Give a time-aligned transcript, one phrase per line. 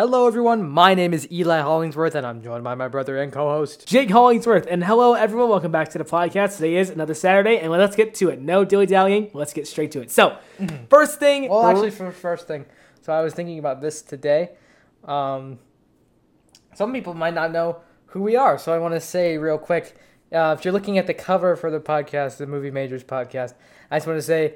[0.00, 0.66] Hello, everyone.
[0.66, 3.86] My name is Eli Hollingsworth, and I'm joined by my brother and co-host.
[3.86, 5.50] Jake Hollingsworth, and hello everyone.
[5.50, 6.56] Welcome back to the podcast.
[6.56, 8.40] Today is another Saturday, and let's get to it.
[8.40, 9.30] No dilly dallying.
[9.34, 10.10] Let's get straight to it.
[10.10, 10.38] So,
[10.88, 11.50] first thing.
[11.50, 12.64] Well, actually, for first thing,
[13.02, 14.52] so I was thinking about this today.
[15.04, 15.58] Um,
[16.74, 19.98] some people might not know who we are, so I want to say real quick.
[20.32, 23.52] Uh, if you're looking at the cover for the podcast, the Movie Majors podcast,
[23.90, 24.54] I just want to say,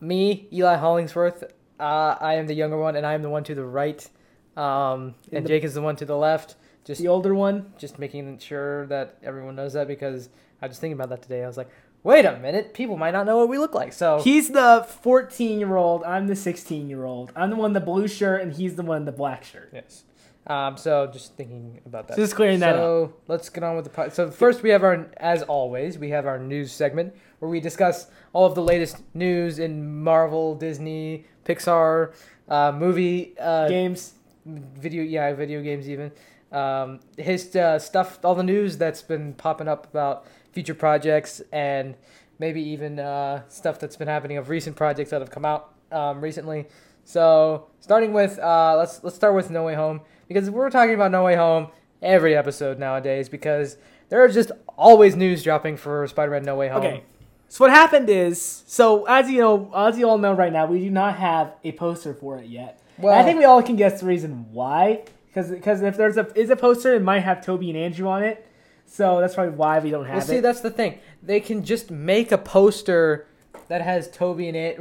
[0.00, 1.42] me, Eli Hollingsworth,
[1.80, 4.08] uh, I am the younger one, and I am the one to the right,
[4.56, 6.56] um, and the- Jake is the one to the left.
[6.84, 7.72] Just the older one.
[7.78, 10.28] just making sure that everyone knows that because
[10.60, 11.42] I was thinking about that today.
[11.42, 11.70] I was like,
[12.02, 13.94] wait a minute, people might not know what we look like.
[13.94, 16.04] So He's the 14 year old.
[16.04, 17.32] I'm the 16 year old.
[17.34, 19.70] I'm the one in the blue shirt, and he's the one in the black shirt.
[19.72, 20.04] yes.
[20.46, 22.18] Um, so just thinking about that.
[22.18, 22.80] Just clearing that up.
[22.80, 24.12] So let's get on with the pod.
[24.12, 28.08] So first, we have our, as always, we have our news segment where we discuss
[28.34, 32.12] all of the latest news in Marvel, Disney, Pixar,
[32.50, 34.12] uh, movie, uh, Games.
[34.46, 36.12] Video, yeah, video games even.
[36.52, 41.96] Um, his uh, stuff, all the news that's been popping up about future projects and
[42.38, 46.20] maybe even uh, stuff that's been happening of recent projects that have come out um,
[46.20, 46.66] recently.
[47.04, 51.10] So starting with uh, let's let's start with No Way Home because we're talking about
[51.10, 51.68] No Way Home
[52.02, 53.76] every episode nowadays because
[54.08, 56.84] there are just always news dropping for Spider-Man No Way Home.
[56.84, 57.04] Okay.
[57.48, 60.80] So what happened is, so as you know, as you all know right now, we
[60.80, 62.80] do not have a poster for it yet.
[62.98, 65.02] Well- I think we all can guess the reason why.
[65.34, 68.46] Because if there's a is a poster, it might have Tobey and Andrew on it.
[68.86, 70.42] So that's probably why we don't have Well, see, it.
[70.42, 71.00] that's the thing.
[71.22, 73.26] They can just make a poster
[73.68, 74.78] that has Tobey and it.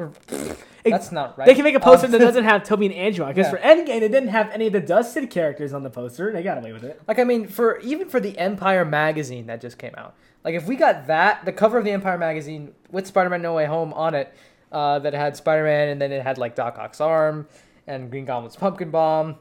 [0.83, 1.45] That's not right.
[1.47, 3.33] They can make a poster Um, that doesn't have Tobey and Andrew on.
[3.33, 3.57] Because Yeah.
[3.57, 6.31] for Endgame, they didn't have any of the dusted characters on the poster.
[6.31, 7.01] They got away with it.
[7.07, 10.67] Like I mean, for even for the Empire magazine that just came out, like if
[10.67, 14.13] we got that, the cover of the Empire magazine with Spider-Man No Way Home on
[14.13, 14.31] it,
[14.71, 17.47] uh, that had Spider-Man and then it had like Doc Ock's arm
[17.87, 19.35] and Green Goblin's pumpkin bomb,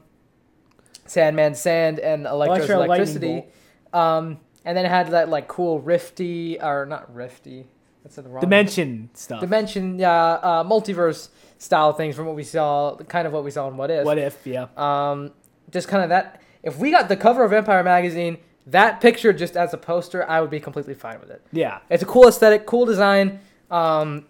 [1.05, 3.43] Sandman's sand and Electro's Electro electricity,
[3.93, 7.67] um, and then it had that like cool rifty or not rifty,
[8.03, 9.39] that's the wrong Dimension stuff.
[9.41, 13.67] dimension, yeah, uh, multiverse style things from what we saw, kind of what we saw
[13.69, 14.05] in What If.
[14.05, 14.45] what if?
[14.45, 14.67] Yeah.
[14.75, 15.31] Um,
[15.71, 16.41] just kind of that.
[16.61, 18.37] If we got the cover of Empire magazine,
[18.67, 21.41] that picture just as a poster, I would be completely fine with it.
[21.51, 21.79] Yeah.
[21.89, 23.39] It's a cool aesthetic, cool design,
[23.69, 24.25] um,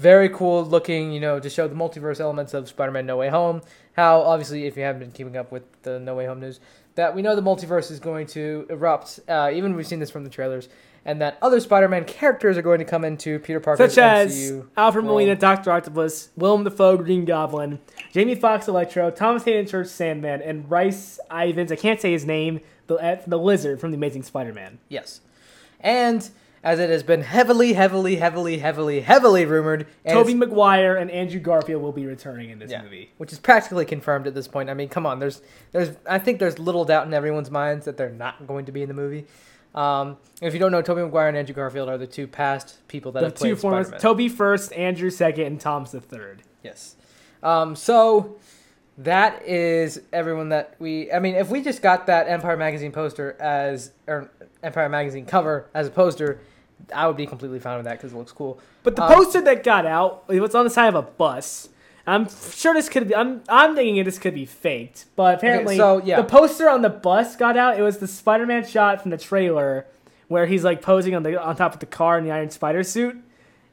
[0.00, 1.12] very cool looking.
[1.12, 3.60] You know, to show the multiverse elements of Spider-Man: No Way Home.
[3.92, 6.60] How obviously, if you haven't been keeping up with the No Way Home news,
[6.94, 9.20] that we know the multiverse is going to erupt.
[9.28, 10.68] Uh, even we've seen this from the trailers,
[11.04, 14.68] and that other Spider-Man characters are going to come into Peter Parker's Such as MCU.
[14.76, 15.14] Alfred world.
[15.14, 17.78] Molina, Doctor Octopus, Willem Dafoe, Green Goblin,
[18.12, 21.70] Jamie Foxx, Electro, Thomas Haden Church, Sandman, and Rhys Ifans.
[21.70, 22.60] I can't say his name.
[22.86, 24.78] The uh, the lizard from the Amazing Spider-Man.
[24.88, 25.20] Yes,
[25.78, 26.28] and
[26.62, 31.10] as it has been heavily, heavily, heavily, heavily, heavily rumored, and Tobey it's- Maguire and
[31.10, 32.82] Andrew Garfield will be returning in this Yeah.
[32.82, 33.10] movie.
[33.18, 34.68] which is practically confirmed at this point.
[34.68, 35.40] I mean, come on, there's,
[35.72, 38.82] there's, I think there's little doubt in everyone's minds that they're not going to be
[38.82, 39.26] in the movie.
[39.74, 43.12] Um, if you don't know, Tobey Maguire and Andrew Garfield are the two past people
[43.12, 44.00] that The have played two forms: Spider-Man.
[44.00, 46.42] Tobey first, Andrew second, and Tom's the third.
[46.64, 46.96] yes.
[47.42, 48.36] Um, so
[48.98, 51.10] that is everyone that we.
[51.12, 54.30] I mean, if we just got that Empire magazine poster as or
[54.62, 56.40] Empire magazine cover as a poster,
[56.94, 58.60] I would be completely fine with that because it looks cool.
[58.82, 61.68] But the Uh, poster that got out, it was on the side of a bus.
[62.06, 63.14] I'm sure this could be.
[63.14, 66.16] I'm I'm thinking this could be faked, but apparently, so, yeah.
[66.20, 67.78] the poster on the bus got out.
[67.78, 69.86] It was the Spider-Man shot from the trailer
[70.28, 72.82] where he's like posing on the on top of the car in the Iron Spider
[72.82, 73.16] suit.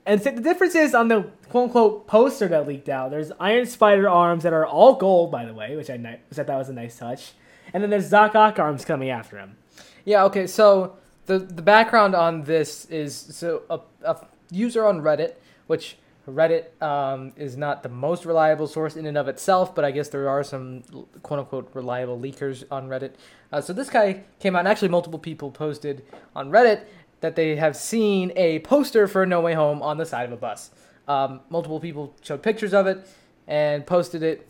[0.08, 3.12] And th- the difference is on the quote unquote poster that leaked out.
[3.12, 5.98] There's Iron Spider arms that are all gold, by the way, which I,
[6.30, 7.34] which I thought was a nice touch.
[7.74, 9.58] And then there's Doc Ock arms coming after him.
[10.06, 15.34] Yeah, okay, so the the background on this is so a, a user on Reddit,
[15.68, 19.92] which Reddit um, is not the most reliable source in and of itself, but I
[19.92, 20.84] guess there are some
[21.22, 23.12] quote unquote reliable leakers on Reddit.
[23.52, 26.86] Uh, so this guy came out, and actually multiple people posted on Reddit
[27.22, 30.38] that they have seen a poster for No Way Home on the side of a
[30.38, 30.72] bus.
[31.08, 33.08] Um, multiple people showed pictures of it
[33.48, 34.48] and posted it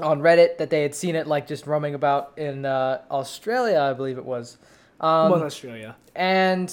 [0.00, 3.92] on Reddit that they had seen it like just roaming about in uh, Australia, I
[3.92, 4.56] believe it was.
[5.00, 5.96] Um, well, Australia.
[6.14, 6.72] and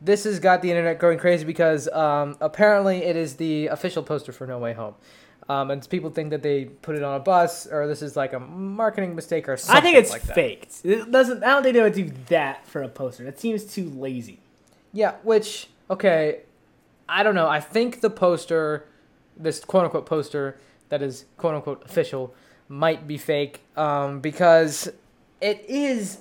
[0.00, 4.32] this has got the internet going crazy because um, apparently it is the official poster
[4.32, 4.94] for No Way Home.
[5.50, 8.34] Um, and people think that they put it on a bus or this is like
[8.34, 10.34] a marketing mistake or something I think it's like that.
[10.36, 10.84] faked.
[10.84, 11.42] It doesn't.
[11.42, 13.26] I don't think they would do that for a poster.
[13.26, 14.38] It seems too lazy.
[14.92, 16.42] Yeah, which okay,
[17.08, 17.48] I don't know.
[17.48, 18.86] I think the poster,
[19.36, 20.56] this quote unquote poster
[20.88, 22.32] that is quote unquote official,
[22.68, 23.62] might be fake.
[23.76, 24.88] Um, because
[25.40, 26.18] it is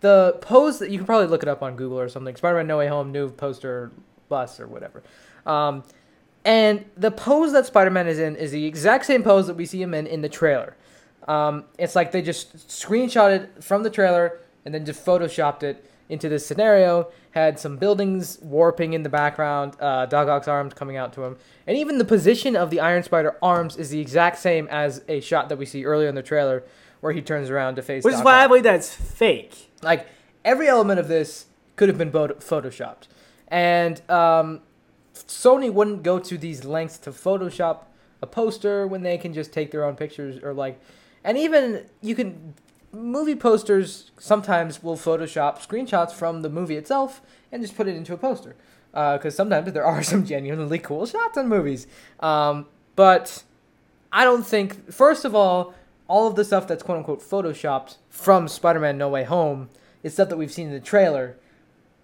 [0.00, 2.34] the pose that you can probably look it up on Google or something.
[2.34, 3.92] Spider-Man No Way Home new poster
[4.30, 5.02] bus or whatever.
[5.44, 5.84] Um,
[6.44, 9.80] and the pose that Spider-Man is in is the exact same pose that we see
[9.80, 10.76] him in in the trailer.
[11.28, 16.28] Um, it's like they just screenshotted from the trailer and then just photoshopped it into
[16.28, 17.08] this scenario.
[17.32, 21.36] Had some buildings warping in the background, uh, Doc Ock's arms coming out to him,
[21.66, 25.20] and even the position of the Iron Spider arms is the exact same as a
[25.20, 26.64] shot that we see earlier in the trailer,
[27.00, 28.02] where he turns around to face.
[28.02, 29.70] Which is Doc why I believe that's fake.
[29.80, 30.08] Like
[30.44, 31.46] every element of this
[31.76, 33.06] could have been photo- photoshopped,
[33.46, 34.60] and um,
[35.26, 37.84] Sony wouldn't go to these lengths to Photoshop
[38.22, 40.80] a poster when they can just take their own pictures or like,
[41.24, 42.54] and even you can
[42.92, 47.20] movie posters sometimes will Photoshop screenshots from the movie itself
[47.52, 48.56] and just put it into a poster
[48.92, 51.86] because sometimes there are some genuinely cool shots in movies,
[52.20, 53.44] um, but
[54.12, 55.74] I don't think first of all
[56.08, 59.70] all of the stuff that's quote unquote photoshopped from Spider-Man No Way Home
[60.02, 61.36] is stuff that we've seen in the trailer.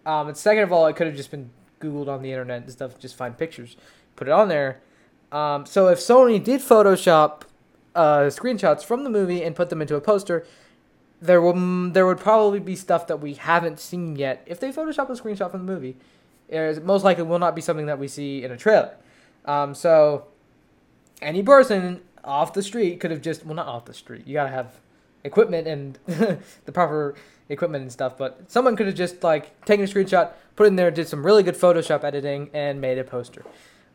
[0.05, 2.70] Um, and second of all, it could have just been Googled on the internet and
[2.70, 3.76] stuff, just find pictures,
[4.17, 4.81] put it on there.
[5.32, 7.43] Um, so if Sony did Photoshop
[7.94, 10.46] uh, screenshots from the movie and put them into a poster,
[11.20, 14.43] there will there would probably be stuff that we haven't seen yet.
[14.46, 15.96] If they Photoshop a screenshot from the movie,
[16.49, 18.94] it most likely will not be something that we see in a trailer.
[19.44, 20.26] Um, so
[21.22, 24.26] any person off the street could have just well not off the street.
[24.26, 24.81] You gotta have
[25.26, 25.99] equipment and
[26.64, 27.14] the proper
[27.49, 28.17] equipment and stuff.
[28.17, 31.25] But someone could have just like taken a screenshot, put it in there, did some
[31.25, 33.44] really good Photoshop editing, and made a poster.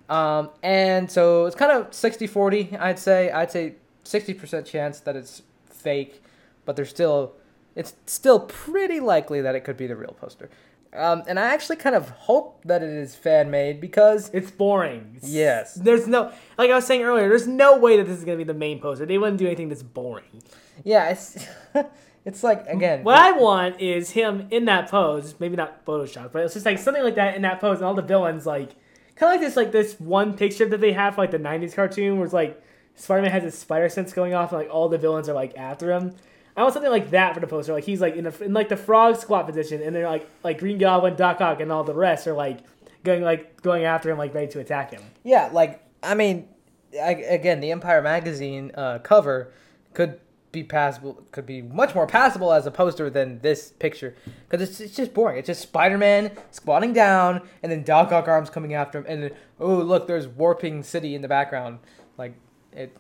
[0.10, 3.32] Um, and so it's kind of 60-40, I'd say.
[3.32, 6.22] I'd say 60% chance that it's fake,
[6.66, 7.34] but there's still
[7.74, 10.50] it's still pretty likely that it could be the real poster.
[10.94, 15.20] Um, and I actually kind of hope that it is fan made because It's boring.
[15.24, 15.76] Yes.
[15.76, 17.30] There's no like I was saying earlier.
[17.30, 19.06] There's no way that this is gonna be the main poster.
[19.06, 20.44] They wouldn't do anything that's boring.
[20.84, 21.46] Yeah, it's
[22.26, 25.36] it's like again What I want is him in that pose.
[25.40, 27.94] Maybe not Photoshop, but it's just like something like that in that pose, and all
[27.94, 28.76] the villains like
[29.16, 31.76] kind of like this like this one picture that they have for, like the '90s
[31.76, 32.62] cartoon, where it's like
[32.96, 35.92] Spider-Man has his spider sense going off, and like all the villains are like after
[35.92, 36.16] him.
[36.56, 37.72] I want something like that for the poster.
[37.74, 40.60] Like he's like in, a, in like the frog squat position, and they're like like
[40.60, 42.60] Green Goblin, Doc Ock, and all the rest are like
[43.04, 45.02] going like going after him, like ready to attack him.
[45.24, 46.48] Yeah, like I mean,
[46.94, 49.54] I, again, the Empire magazine uh, cover
[49.94, 50.20] could
[50.52, 54.16] be passable, could be much more passable as a poster than this picture,
[54.50, 55.38] because it's, it's just boring.
[55.38, 59.32] It's just Spider-Man squatting down, and then Doc Ock arms coming after him, and then
[59.60, 61.80] oh look, there's warping city in the background.
[62.18, 62.36] Like
[62.74, 62.96] it,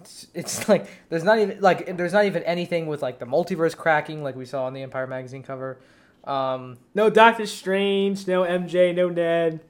[0.00, 3.76] it's, it's like there's not even like there's not even anything with like the multiverse
[3.76, 5.78] cracking like we saw on the Empire magazine cover.
[6.24, 9.60] Um, No Doctor Strange, no MJ, no Ned.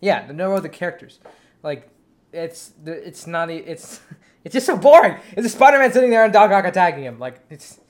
[0.00, 1.20] Yeah, no other characters.
[1.62, 1.88] Like
[2.32, 4.00] it's it's not it's
[4.44, 5.16] it's just so boring.
[5.36, 7.18] It's a Spider-Man sitting there and Doc Ock attacking him.
[7.18, 7.80] Like it's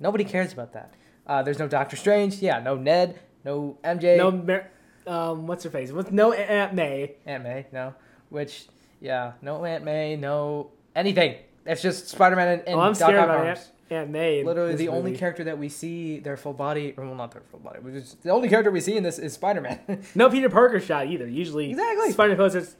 [0.00, 0.94] nobody cares about that.
[1.26, 2.36] Uh, there's no Doctor Strange.
[2.36, 3.18] Yeah, no Ned.
[3.44, 4.16] No MJ.
[4.16, 4.70] No, Mar-
[5.06, 5.92] um, what's her face?
[5.92, 7.14] With no Aunt May.
[7.26, 7.66] Aunt May.
[7.72, 7.94] No.
[8.28, 8.66] Which
[9.00, 10.16] yeah, no Aunt May.
[10.16, 11.36] No anything.
[11.64, 13.46] It's just Spider-Man and, and oh, I'm Doc scared Ock about.
[13.46, 14.42] Aunt, Aunt May.
[14.44, 17.60] Literally, the only character that we see their full body, or well, not their full
[17.60, 20.02] body, just the only character we see in this is Spider-Man.
[20.14, 21.28] No Peter Parker shot either.
[21.28, 22.12] Usually, Exactly.
[22.12, 22.76] Spider-Man posters.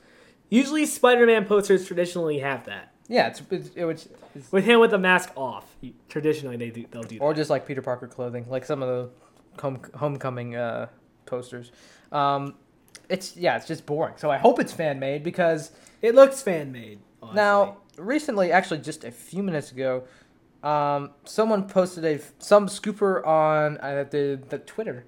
[0.49, 2.93] Usually, Spider-Man posters traditionally have that.
[3.09, 5.65] Yeah, it's, it's, it it's With him with the mask off,
[6.09, 6.85] traditionally they do.
[6.91, 7.25] They'll do that.
[7.25, 10.89] or just like Peter Parker clothing, like some of the home, homecoming uh,
[11.27, 11.71] posters.
[12.13, 12.55] Um,
[13.09, 14.15] it's yeah, it's just boring.
[14.17, 15.71] So I hope it's fan made because
[16.03, 16.99] It looks fan made.
[17.35, 20.05] now recently, actually just a few minutes ago,
[20.63, 25.05] um, someone posted a some scooper on uh, the the Twitter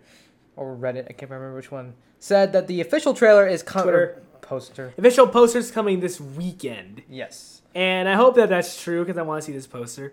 [0.56, 4.22] or Reddit, I can't remember which one, said that the official trailer is com- Twitter.
[4.40, 4.92] poster.
[4.98, 7.57] official posters coming this weekend, Yes.
[7.78, 10.12] And I hope that that's true because I want to see this poster.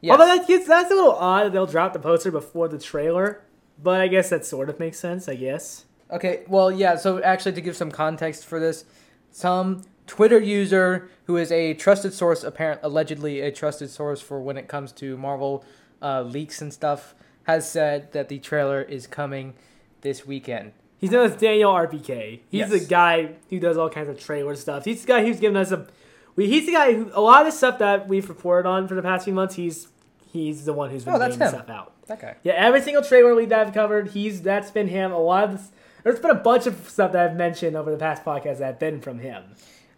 [0.00, 0.12] Yes.
[0.12, 3.42] Although that gets, that's a little odd that they'll drop the poster before the trailer,
[3.80, 5.28] but I guess that sort of makes sense.
[5.28, 5.84] I guess.
[6.10, 8.84] Okay, well, yeah, so actually, to give some context for this,
[9.30, 14.56] some Twitter user who is a trusted source, apparent allegedly a trusted source for when
[14.56, 15.64] it comes to Marvel
[16.02, 17.14] uh, leaks and stuff,
[17.44, 19.54] has said that the trailer is coming
[20.02, 20.72] this weekend.
[20.98, 22.40] He's known as Daniel RPK.
[22.48, 22.70] He's Yes.
[22.70, 24.84] the guy who does all kinds of trailer stuff.
[24.84, 25.86] He's the guy who's given us a.
[26.36, 28.94] We, he's the guy who a lot of the stuff that we've reported on for
[28.94, 29.54] the past few months.
[29.54, 29.88] He's
[30.32, 31.92] he's the one who's been Oh, stuff out.
[32.06, 32.36] That guy.
[32.42, 35.12] Yeah, every single trailer we have covered, he's that's been him.
[35.12, 35.70] A lot of this,
[36.02, 38.78] there's been a bunch of stuff that I've mentioned over the past podcast that have
[38.78, 39.44] been from him.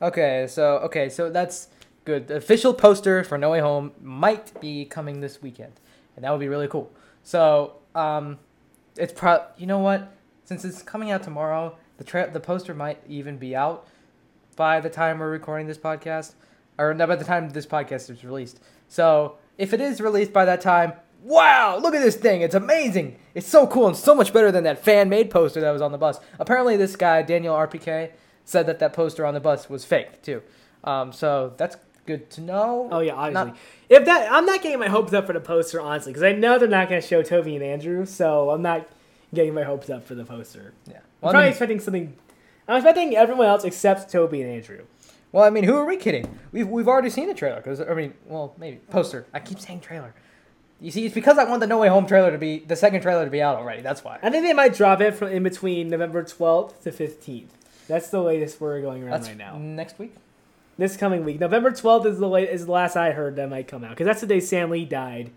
[0.02, 1.68] Okay, so okay, so that's
[2.04, 2.26] good.
[2.28, 5.72] The official poster for No Way Home might be coming this weekend,
[6.16, 6.92] and that would be really cool.
[7.22, 8.38] So, um,
[8.98, 9.44] it's pro.
[9.56, 10.12] You know what?
[10.44, 13.86] Since it's coming out tomorrow, the tra- the poster might even be out
[14.56, 16.34] by the time we're recording this podcast,
[16.78, 18.60] or no, by the time this podcast is released.
[18.88, 20.92] So, if it is released by that time,
[21.22, 21.78] wow!
[21.78, 22.40] Look at this thing.
[22.42, 23.16] It's amazing.
[23.34, 25.92] It's so cool and so much better than that fan made poster that was on
[25.92, 26.18] the bus.
[26.38, 28.10] Apparently, this guy Daniel RPK
[28.44, 30.42] said that that poster on the bus was fake too.
[30.82, 32.88] Um, so that's good to know.
[32.92, 33.50] Oh yeah, obviously.
[33.52, 33.56] Not-
[33.88, 36.58] if that, I'm not getting my hopes up for the poster honestly, because I know
[36.58, 38.86] they're not going to show Tobey and Andrew, so I'm not
[39.32, 40.72] getting my hopes up for the poster.
[40.86, 40.96] yeah.
[40.96, 42.16] I'm Well, I probably mean, expecting something.
[42.68, 44.84] I'm expecting everyone else except Tobey and Andrew.
[45.32, 46.38] well, I mean, who are we kidding?
[46.52, 47.60] We've we've already seen the trailer.
[47.60, 49.26] Cause I mean, well, maybe poster.
[49.34, 50.14] I keep saying trailer.
[50.80, 53.00] You see, it's because I want the No Way Home trailer to be the second
[53.02, 53.80] trailer to be out already.
[53.82, 54.18] That's why.
[54.22, 57.46] I think they might drop it from in between November 12th to 15th.
[57.86, 59.56] That's the latest we're going around That's right now.
[59.58, 60.14] next week.
[60.76, 63.68] This coming week, November 12th is the late, is the last I heard that might
[63.68, 65.30] come out because that's the day Stan Lee died,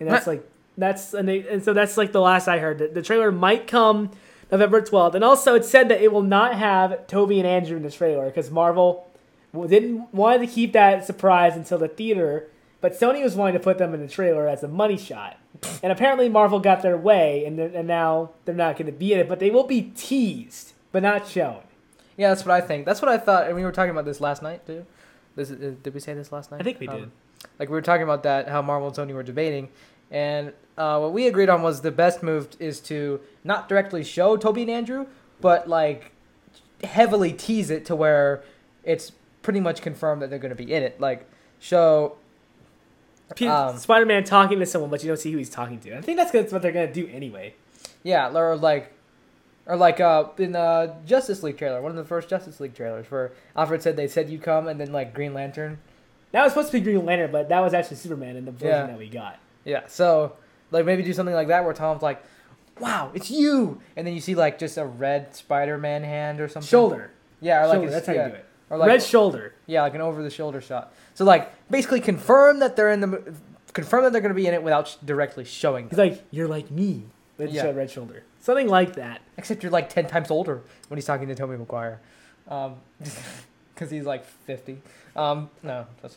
[0.00, 2.78] and that's like that's and, they, and so that's like the last I heard.
[2.78, 4.10] that The trailer might come
[4.50, 7.82] November 12th, and also it said that it will not have Tobey and Andrew in
[7.82, 9.06] the trailer because Marvel
[9.54, 12.48] didn't wanted to keep that surprise until the theater,
[12.80, 15.36] but Sony was wanting to put them in the trailer as a money shot,
[15.82, 19.18] and apparently Marvel got their way, and and now they're not going to be in
[19.20, 21.60] it, but they will be teased but not shown.
[22.16, 22.86] Yeah, that's what I think.
[22.86, 24.86] That's what I thought, and we were talking about this last night too.
[25.36, 26.60] This is, did we say this last night?
[26.60, 27.10] I think we Um, did.
[27.58, 29.68] like we were talking about that, how Marvel and Sony were debating,
[30.10, 34.36] and uh, what we agreed on was the best move is to not directly show
[34.36, 35.06] Tobey and Andrew,
[35.40, 36.12] but like
[36.84, 38.44] heavily tease it to where
[38.84, 39.10] it's
[39.42, 41.00] pretty much confirmed that they're going to be in it.
[41.00, 41.26] Like
[41.58, 42.16] show
[43.46, 45.96] um, Spider-Man talking to someone, but you don't see who he's talking to.
[45.96, 47.54] I think that's, that's what they're gonna do anyway.
[48.02, 48.92] Yeah, or like,
[49.66, 53.10] or like uh, in the Justice League trailer, one of the first Justice League trailers,
[53.10, 55.78] where Alfred said they said you come, and then like Green Lantern.
[56.32, 58.68] That was supposed to be Green Lantern, but that was actually Superman in the version
[58.68, 58.86] Yeah.
[58.86, 59.38] that we got.
[59.64, 60.36] Yeah, so
[60.70, 62.22] like maybe do something like that where Tom's like,
[62.80, 66.68] "Wow, it's you," and then you see like just a red Spider-Man hand or something.
[66.68, 67.90] Shoulder, Yeah, or like shoulder.
[67.90, 68.44] That's how yeah, you do it.
[68.70, 69.54] Or like Red shoulder.
[69.66, 70.92] yeah, like an over-the-shoulder shot.
[71.14, 73.34] So like basically confirm that they're in the
[73.72, 76.48] confirm that they're going to be in it without sh- directly showing He's like, "You're
[76.48, 77.04] like me."
[77.38, 77.70] Then Yeah.
[77.70, 78.24] red shoulder.
[78.40, 79.20] Something like that.
[79.36, 82.00] Except you're like ten times older when he's talking to Tobey Maguire,
[82.48, 82.76] um,
[83.74, 84.80] because he's like fifty.
[85.16, 86.16] Um, no, that's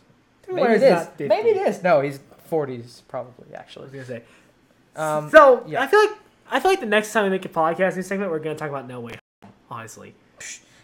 [0.51, 1.07] maybe it is.
[1.19, 1.83] Maybe it is.
[1.83, 3.83] No, he's forties probably I actually.
[3.85, 4.23] was gonna say.
[4.95, 5.81] Um, so yeah.
[5.81, 6.17] I feel like
[6.53, 8.85] I feel like the next time we make a podcasting segment, we're gonna talk about
[8.85, 9.53] No Way Home.
[9.69, 10.13] Honestly,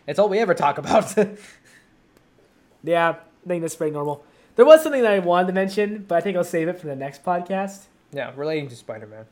[0.07, 1.13] it's all we ever talk about.
[2.83, 4.23] yeah, I think that's pretty normal.
[4.55, 6.87] There was something that I wanted to mention, but I think I'll save it for
[6.87, 7.87] the next podcast.
[8.13, 9.25] Yeah, relating to Spider-Man.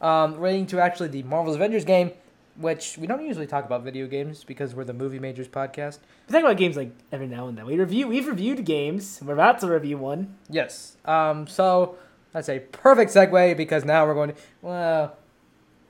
[0.00, 2.12] Um, relating to actually the Marvel's Avengers game,
[2.56, 5.98] which we don't usually talk about video games because we're the Movie Majors podcast.
[6.28, 7.66] We talk about games like every now and then.
[7.66, 8.06] We review.
[8.06, 9.18] We've reviewed games.
[9.24, 10.36] We're about to review one.
[10.48, 10.96] Yes.
[11.04, 11.96] Um, so
[12.32, 15.16] that's a perfect segue because now we're going to well,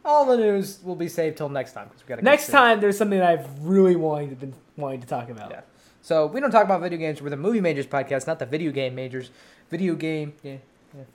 [0.04, 2.80] all the news will be saved till next time because we got to Next time,
[2.80, 5.50] there's something that I've really wanted to been wanting to talk about.
[5.50, 5.60] Yeah.
[6.02, 7.20] So we don't talk about video games.
[7.20, 9.30] We're the Movie Majors podcast, not the video game majors.
[9.70, 10.32] Video game.
[10.42, 10.56] Yeah.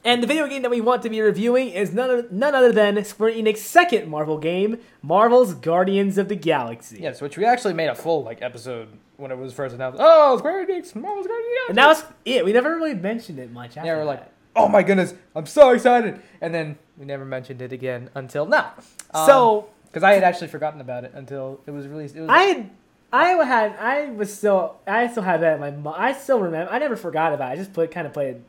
[0.06, 2.72] And the video game that we want to be reviewing is none, other- none other
[2.72, 7.00] than Square Enix's second Marvel game, Marvel's Guardians of the Galaxy.
[7.02, 8.88] Yes, which we actually made a full like episode
[9.18, 10.00] when it was first announced.
[10.02, 11.50] Oh, Square Enix, Marvel's Guardians.
[11.62, 12.46] of the And that was it.
[12.46, 14.32] We never really mentioned it much after Yeah, we're that.
[14.56, 16.22] Oh my goodness, I'm so excited.
[16.42, 18.74] And then we never mentioned it again until now.
[19.14, 22.18] so um, because I had actually forgotten about it until it was released.
[22.18, 22.70] It was, I had,
[23.14, 25.96] I had, I was still, I still had that in my mind.
[25.98, 26.70] I still remember.
[26.70, 27.54] I never forgot about it.
[27.54, 28.42] I just put kind of played it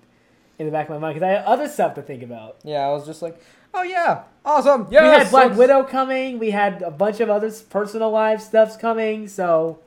[0.58, 2.56] in the back of my mind because I had other stuff to think about.
[2.64, 3.40] yeah, I was just like,
[3.75, 4.88] oh yeah, awesome.
[4.90, 6.40] Yeah, we had Black Widow coming.
[6.40, 9.28] We had a bunch of other personal life stuffs coming.
[9.28, 9.78] So,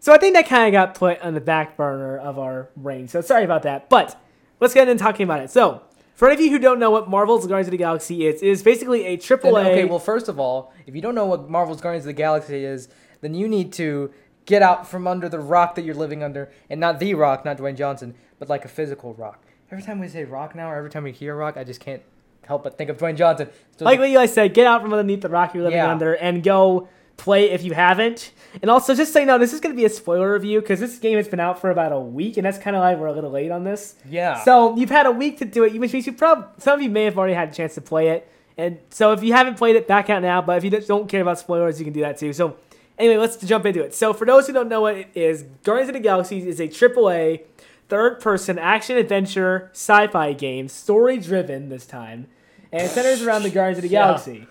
[0.00, 3.08] so I think that kind of got put on the back burner of our brain.
[3.08, 3.88] So sorry about that.
[3.88, 4.20] But
[4.60, 5.50] let's get into talking about it.
[5.50, 5.82] So,
[6.14, 8.48] for any of you who don't know what Marvel's Guardians of the Galaxy is, it
[8.48, 9.60] is basically a triple A.
[9.70, 12.64] okay, well, first of all, if you don't know what Marvel's Guardians of the Galaxy
[12.64, 12.88] is,
[13.20, 14.10] then you need to
[14.46, 17.58] get out from under the rock that you're living under, and not the rock, not
[17.58, 19.42] Dwayne Johnson, but like a physical rock.
[19.70, 22.02] Every time we say rock now, or every time we hear rock, I just can't
[22.46, 23.48] help but think of Dwayne Johnson.
[23.76, 25.90] So- like what you guys said, get out from underneath the rock you're living Yeah.
[25.90, 28.32] under and go play if you haven't.
[28.62, 30.80] And also, just so you know, this is going to be a spoiler review because
[30.80, 33.06] this game has been out for about a week, and that's kind of why we're
[33.08, 33.96] a little late on this.
[34.08, 34.42] yeah.
[34.44, 36.88] So you've had a week to do it, which means you probably some of you
[36.90, 38.30] may have already had a chance to play it.
[38.58, 40.40] And so if you haven't played it, back out now.
[40.40, 42.32] But if you don't care about spoilers, you can do that too.
[42.32, 42.56] So
[42.98, 43.94] anyway, let's jump into it.
[43.94, 46.68] So for those who don't know what it is, Guardians of the Galaxy is a
[46.68, 47.42] AAA
[47.90, 52.26] third-person action-adventure sci-fi game, story-driven this time,
[52.72, 54.06] and it centers around the Guardians of the Yeah.
[54.06, 54.46] Galaxy.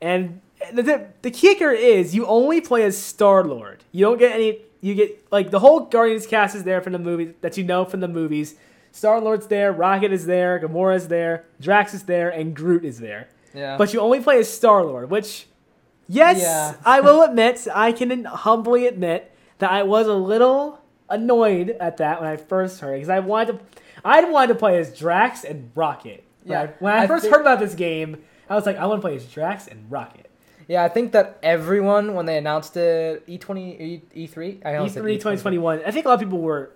[0.00, 0.40] And
[0.72, 3.84] the, the, the kicker is you only play as Star Lord.
[3.92, 4.60] You don't get any.
[4.80, 7.84] You get like the whole Guardians cast is there from the movie that you know
[7.84, 8.54] from the movies.
[8.92, 13.28] Star Lord's there, Rocket is there, Gamora's there, Drax is there, and Groot is there.
[13.54, 13.76] yeah.
[13.76, 15.46] But you only play as Star Lord, which,
[16.08, 16.74] yes, Yeah.
[16.84, 22.20] I will admit, I can humbly admit that I was a little annoyed at that
[22.20, 23.60] when I first heard it because I wanted to,
[24.04, 26.24] I wanted to play as Drax and Rocket.
[26.44, 28.86] When Yeah, I, when I, I first heard about this game, I was like, I
[28.86, 30.27] want to play as Drax and Rocket.
[30.68, 34.92] Yeah, I think that everyone when they announced it, E twenty, E three, I E3
[34.94, 35.82] 2021.
[35.84, 36.72] I think a lot of people were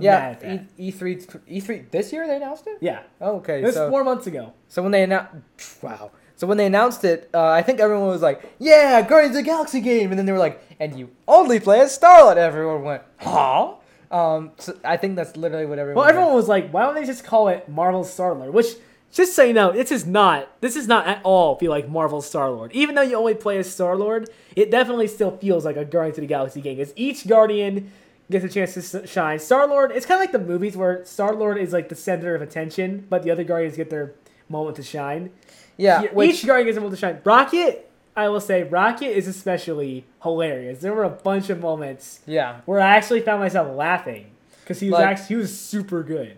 [0.00, 0.64] yeah, mad at that.
[0.78, 2.78] E three E three this year they announced it.
[2.80, 4.52] yeah, Oh, okay, it was so four months ago.
[4.68, 6.12] so when they announced, wow.
[6.36, 9.50] So when they announced it, uh, I think everyone was like, "Yeah, Guardians of the
[9.50, 12.82] Galaxy game," and then they were like, "And you only play as Star Lord." Everyone
[12.82, 13.74] went, "Huh?"
[14.10, 16.00] Um, so I think that's literally what everyone.
[16.00, 18.74] Well, everyone was like, "Why don't they just call it Marvel Star Lord?" Which,
[19.12, 20.48] just so you know, this is not.
[20.60, 22.72] This is not at all feel like Marvel Star Lord.
[22.72, 26.18] Even though you only play as Star Lord, it definitely still feels like a Guardians
[26.18, 26.76] of the Galaxy game.
[26.78, 27.92] Because each Guardian
[28.30, 29.38] gets a chance to shine.
[29.38, 32.34] Star Lord, it's kind of like the movies where Star Lord is like the center
[32.34, 34.14] of attention, but the other Guardians get their
[34.48, 35.30] moment to shine.
[35.76, 37.20] yeah, Here- which, each Guardian gets a moment to shine.
[37.24, 40.80] Rocket, I will say, Rocket is especially hilarious.
[40.80, 44.26] There were a bunch of moments yeah, where I actually found myself laughing
[44.62, 46.36] because he was Like- actually he was super good.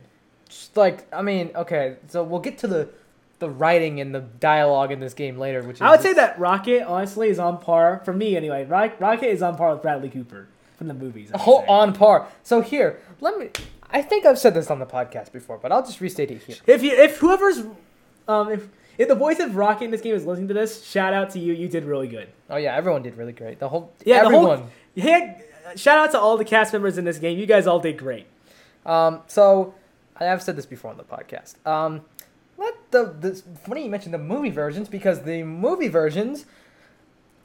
[0.74, 2.88] Like I mean, okay, so we'll get to the
[3.38, 6.38] the writing and the dialogue in this game later, which is I would say that
[6.38, 8.64] Rocket honestly is on par for me anyway.
[8.64, 11.30] Rocket is on par with Bradley Cooper from the movies.
[11.34, 11.66] Whole say.
[11.68, 12.28] on par.
[12.42, 13.50] So here, let me.
[13.90, 16.56] I think I've said this on the podcast before, but I'll just restate it here.
[16.66, 17.62] If you if whoever's
[18.28, 21.12] um if if the voice of Rocket in this game is listening to this, shout
[21.12, 21.52] out to you.
[21.52, 22.28] You did really good.
[22.48, 23.58] Oh yeah, everyone did really great.
[23.58, 25.40] The whole Yeah, the whole yeah.
[25.76, 27.38] Shout out to all the cast members in this game.
[27.38, 28.26] You guys all did great.
[28.84, 29.74] Um, so
[30.20, 31.54] I have said this before on the podcast.
[31.66, 32.02] Um,
[32.56, 36.46] let the this funny you mentioned the movie versions because the movie versions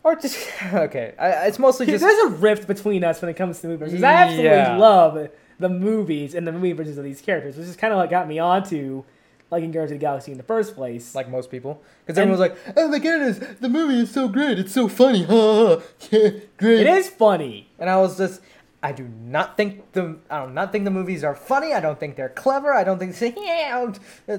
[0.06, 0.38] are just
[0.74, 1.14] okay.
[1.18, 4.04] I, it's mostly just There's a rift between us when it comes to movie versions.
[4.04, 4.78] I absolutely Yeah.
[4.78, 8.10] love the movies and the movie versions of these characters, which is kind of what
[8.10, 9.04] got me onto
[9.52, 11.16] liking Guardians of the Galaxy in the first place.
[11.16, 14.60] like most people because And- everyone's like, oh my goodness, the movie is so great,
[14.60, 16.82] it's so funny, ha, ha, yeah, great.
[16.82, 17.68] it is funny.
[17.80, 18.42] And I was just,
[18.82, 21.74] I do not think the, I do not think the movies are funny.
[21.74, 22.74] I don't think they're clever.
[22.74, 23.92] I don't think say yeah,
[24.26, 24.38] they uh,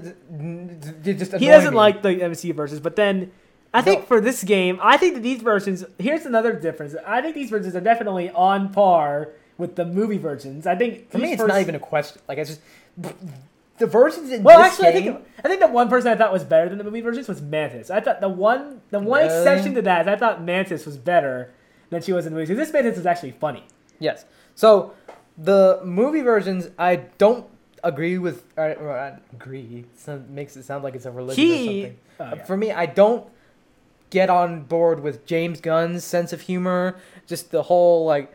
[1.15, 1.77] just he doesn't me.
[1.77, 3.33] like the MCU versions, but then
[3.75, 4.07] I think No.
[4.07, 5.85] for this game, I think that these versions.
[5.99, 6.95] Here's another difference.
[7.07, 9.29] I think these versions are definitely on par
[9.59, 10.67] with the movie versions.
[10.67, 12.23] I think For me, it's not even a question.
[12.27, 12.63] Like it's just
[13.79, 16.45] the versions in Well, actually, I think I think the one person I thought was
[16.45, 17.91] better than the movie versions was Mantis.
[17.91, 19.37] I thought the one the one Really?
[19.39, 21.53] exception to that is I thought Mantis was better
[21.91, 22.57] than she was in the movies.
[22.57, 23.65] This Mantis is actually funny.
[24.01, 24.25] Yes.
[24.57, 24.93] So
[25.39, 27.47] the movie versions, I don't
[27.85, 28.43] agree with.
[28.57, 29.85] Or, or I agree.
[29.97, 31.97] So makes it sound like it's a religion or He something.
[32.19, 32.45] oh, Uh, yeah.
[32.45, 33.27] For me, I don't
[34.11, 36.97] get on board with James Gunn's sense of humor.
[37.29, 38.33] Just the whole like,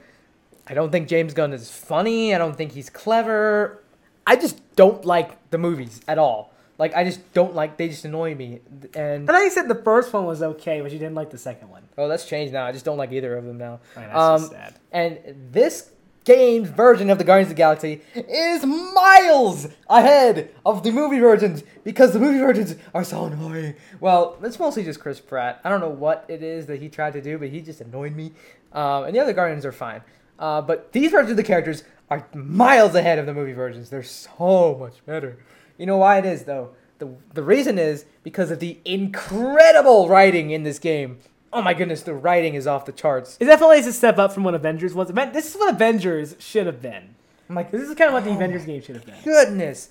[0.67, 2.33] I don't think James Gunn is funny.
[2.33, 3.83] I don't think he's clever.
[4.25, 6.53] I just don't like the movies at all.
[6.77, 7.77] Like I just don't like.
[7.77, 8.59] They just annoy me.
[8.95, 11.37] And I thought you said the first one was okay, but you didn't like the
[11.37, 11.83] second one.
[11.97, 12.65] oh, that's changed now.
[12.65, 13.79] I just don't like either of them now.
[13.95, 14.73] Know, that's Um, just sad.
[14.91, 15.19] And
[15.51, 15.91] this
[16.25, 21.63] game's version of the Guardians of the Galaxy is miles ahead of the movie versions
[21.83, 23.75] because the movie versions are so annoying.
[23.99, 25.61] Well, it's mostly just Chris Pratt.
[25.63, 28.15] I don't know what it is that he tried to do, but he just annoyed
[28.15, 28.31] me.
[28.73, 30.01] Um, and the other Guardians are fine.
[30.39, 33.89] Uh, but these versions of the characters are miles ahead of the movie versions.
[33.89, 35.37] They're so much better.
[35.77, 36.71] You know why it is, though?
[36.99, 41.19] The, the reason is because of the incredible writing in this game.
[41.51, 43.37] Oh my goodness, the writing is off the charts.
[43.39, 45.09] It definitely is a step up from what Avengers was.
[45.09, 47.15] This is what Avengers should have been.
[47.49, 49.15] I'm like, This is kind of what the Oh Avengers game should have been.
[49.23, 49.89] goodness.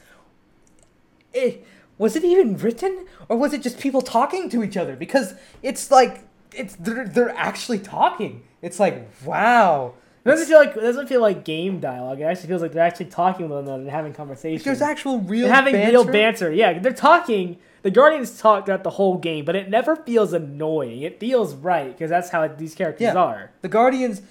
[1.33, 1.67] It,
[1.99, 4.97] was it even written or was it just people talking to each other?
[4.97, 8.43] Because it's like it's they're, they're actually talking.
[8.63, 9.95] It's like wow.
[10.25, 12.21] It doesn't feel like it doesn't feel like game dialogue.
[12.21, 14.65] It actually feels like they're actually talking with one another and having conversations.
[14.65, 15.91] There's actual real and having banter.
[15.91, 16.53] real banter.
[16.53, 17.59] Yeah, they're talking.
[17.83, 21.03] The Guardians talk throughout the whole game, but it never feels annoying.
[21.03, 23.15] It feels right because that's how these characters Yeah.
[23.15, 23.51] are.
[23.61, 24.23] The Guardians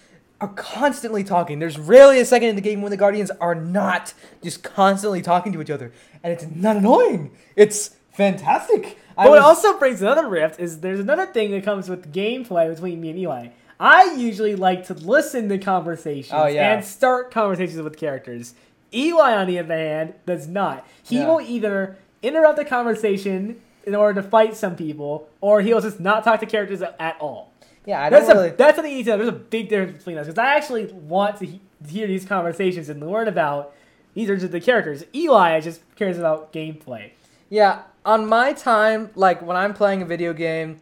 [0.41, 1.59] are constantly talking.
[1.59, 5.53] There's rarely a second in the game when the Guardians are not just constantly talking
[5.53, 5.91] to each other,
[6.23, 7.29] and it's not annoying.
[7.55, 8.97] It's fantastic.
[9.15, 12.11] I But what was- also brings another rift is there's another thing that comes with
[12.11, 13.47] gameplay between me and Eli.
[13.79, 16.73] I usually like to listen to conversations Oh, yeah.
[16.73, 18.53] and start conversations with characters.
[18.93, 20.85] Eli, on the other hand, does not.
[21.03, 21.27] He Yeah.
[21.27, 26.23] will either interrupt the conversation in order to fight some people, or he'll just not
[26.23, 27.51] talk to characters at all.
[27.85, 28.49] yeah, I don't That's, really.
[28.49, 29.17] a, that's something you need to know.
[29.17, 32.87] There's a big difference between us because I actually want to he- hear these conversations
[32.87, 33.73] and learn about
[34.13, 35.03] these are just the characters.
[35.13, 37.09] Eli just cares about gameplay.
[37.49, 40.79] Yeah, on my time, like when I'm playing a video game,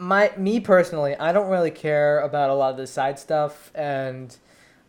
[0.00, 4.36] my me personally, I don't really care about a lot of the side stuff and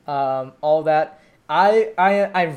[0.07, 1.21] um, all that.
[1.49, 2.55] I I I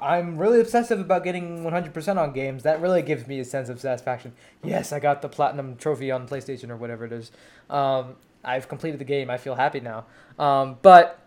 [0.00, 2.62] I'm really obsessive about getting 100% on games.
[2.62, 4.32] That really gives me a sense of satisfaction.
[4.62, 7.32] Yes, I got the platinum trophy on PlayStation or whatever it is.
[7.68, 9.28] Um, I've completed the game.
[9.28, 10.06] I feel happy now.
[10.38, 11.18] Um, but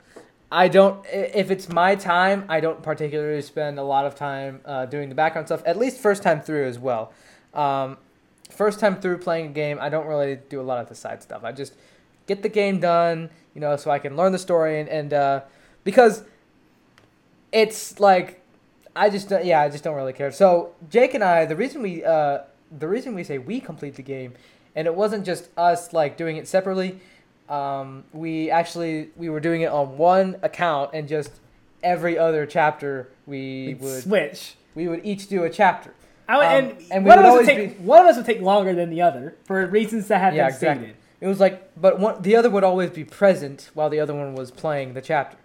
[0.49, 1.05] I don't.
[1.11, 5.15] If it's my time, I don't particularly spend a lot of time uh, doing the
[5.15, 5.61] background stuff.
[5.65, 7.11] At least first time through as well.
[7.53, 7.97] Um,
[8.49, 11.21] first time through playing a game, I don't really do a lot of the side
[11.23, 11.43] stuff.
[11.43, 11.73] I just
[12.27, 15.41] get the game done, you know, so I can learn the story and, and uh,
[15.83, 16.23] because
[17.51, 18.41] it's like
[18.95, 20.31] I just yeah I just don't really care.
[20.31, 22.39] So Jake and I, the reason we uh
[22.77, 24.33] the reason we say we complete the game,
[24.75, 26.99] and it wasn't just us like doing it separately.
[27.47, 31.31] Um, we actually we were doing it on one account and just
[31.81, 34.55] every other chapter we We'd would switch.
[34.75, 35.93] we would each do a chapter.
[36.29, 38.39] I would, Um, and and one of us would take one of us would take
[38.41, 40.85] longer than the other for reasons that have Yeah, been exactly.
[40.85, 40.95] stated.
[41.21, 44.35] It was like, but one, the other would always be present while the other one
[44.35, 45.37] was playing the chapter.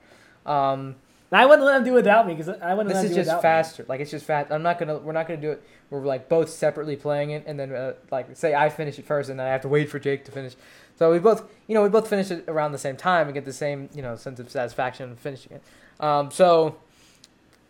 [0.46, 0.96] Um,
[1.32, 3.14] I wouldn't let them do it without me because I wouldn't this let is do
[3.16, 3.84] just without faster.
[3.88, 4.52] Like it's just fast.
[4.52, 4.98] I'm not gonna.
[4.98, 5.62] We're not gonna do it.
[5.90, 9.30] We're like both separately playing it, and then uh, like say I finish it first,
[9.30, 10.54] and then I have to wait for Jake to finish.
[10.96, 13.44] So we both, you know, we both finish it around the same time and get
[13.44, 15.62] the same, you know, sense of satisfaction of finishing it.
[15.98, 16.76] Um, so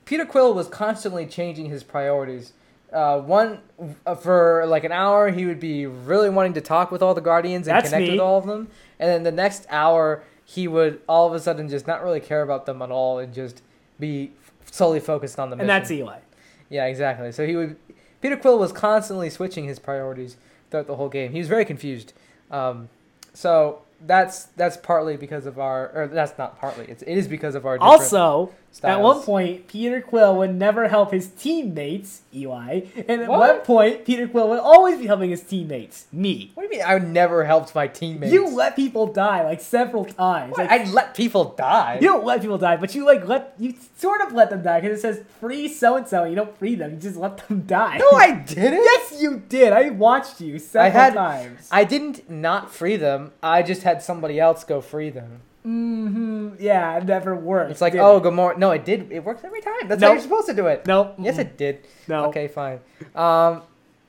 [0.05, 2.53] Peter Quill was constantly changing his priorities.
[2.95, 3.61] Uh, one
[4.07, 7.21] uh, for like an hour, he would be really wanting to talk with all the
[7.21, 8.13] guardians and That's connect me.
[8.13, 8.69] with all of them,
[9.01, 12.43] and then the next hour, he would all of a sudden just not really care
[12.43, 13.63] about them at all and just
[13.99, 14.31] be
[14.71, 15.69] solely focused on the mission.
[15.69, 16.19] And that's Eli.
[16.71, 17.33] Yeah, exactly.
[17.33, 17.77] So he would.
[18.21, 20.37] Peter Quill was constantly switching his priorities
[20.71, 21.33] throughout the whole game.
[21.33, 22.13] He was very confused.
[22.51, 22.89] Um,
[23.33, 26.85] so that's that's partly because of our, or that's not partly.
[26.87, 27.79] It's it is because of our.
[27.81, 28.97] Also, styles.
[28.99, 33.39] at one point, Peter Quill would never help his teammates, Eli, and at What?
[33.39, 36.51] one point, Peter Quill would always be helping his teammates, me.
[36.55, 36.87] What do you mean?
[36.87, 38.33] I never helped my teammates.
[38.33, 40.57] You let people die like several times.
[40.59, 41.99] Like, I let people die.
[42.01, 44.81] you don't let people die, but you like let you sort of let them die
[44.81, 46.25] because it says free so and so.
[46.25, 47.99] You don't free them; you just let them die.
[47.99, 48.83] no, I didn't.
[48.85, 49.73] yes, you did.
[49.73, 51.69] I watched you several I had- times.
[51.73, 53.33] I didn't not free them.
[53.43, 55.41] I just had somebody else go free them.
[55.67, 56.57] Mm-hmm.
[56.59, 57.71] Yeah, it never worked.
[57.71, 58.61] It's like, oh, good morning.
[58.61, 59.11] No, it did.
[59.11, 59.89] It works every time.
[59.89, 60.09] That's Nope.
[60.09, 60.87] how you're supposed to do it.
[60.87, 61.15] nope.
[61.19, 61.87] Yes, it did.
[62.07, 62.27] no.
[62.27, 62.81] Okay, fine.
[63.15, 63.63] Um,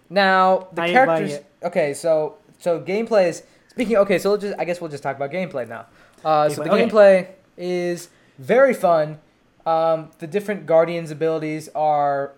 [0.09, 1.39] now the I characters.
[1.63, 3.95] Okay, so so gameplay is speaking.
[3.97, 5.85] Okay, so just I guess we'll just talk about gameplay now.
[6.23, 6.87] Uh, so the Gameplay, okay.
[6.89, 9.19] gameplay is very fun.
[9.65, 12.33] Um, the different guardians' abilities are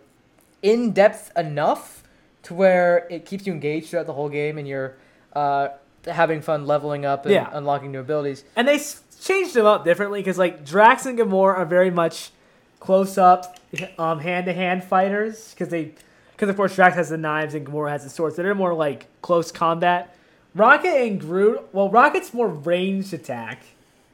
[0.61, 2.03] in depth enough
[2.43, 4.95] to where it keeps you engaged throughout the whole game, and you're
[5.33, 5.69] uh,
[6.07, 7.49] having fun leveling up and Yeah.
[7.51, 8.43] unlocking new abilities.
[8.55, 12.31] And they s- changed them up differently because like Drax and Gamora are very much
[12.79, 13.57] close up,
[13.97, 15.93] um, hand to hand fighters because they,
[16.33, 18.35] because of course Drax has the knives and Gamora has the swords.
[18.35, 20.13] So they're more like close combat.
[20.55, 23.61] Rocket and Groot, well, Rocket's more ranged attack,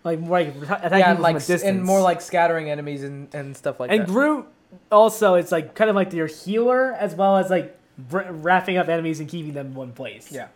[0.04, 3.34] like more like attacking yeah, like from a distance, and more like scattering enemies and,
[3.34, 4.04] and stuff like and that.
[4.08, 4.46] And Groot
[4.92, 7.78] also it's like kind of like your healer as well as like
[8.10, 10.32] wrapping up enemies and keeping them in one place.
[10.32, 10.48] Yeah.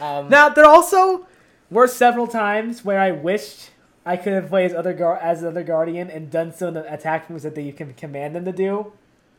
[0.00, 1.26] Um, Now there also
[1.70, 3.70] were several times where I wished
[4.06, 6.92] I could have played as other gar- as another guardian and done some of the
[6.92, 8.92] attack moves that they can command them to do.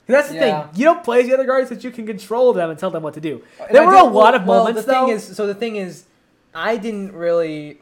[0.08, 0.68] that's the Yeah.
[0.68, 0.80] thing.
[0.80, 3.02] You don't play as the other guardians that you can control them and tell them
[3.02, 3.42] what to do.
[3.60, 5.12] And There I were did- a lot of well, moments The thing though.
[5.14, 6.04] is, so the thing is,
[6.54, 7.82] I didn't really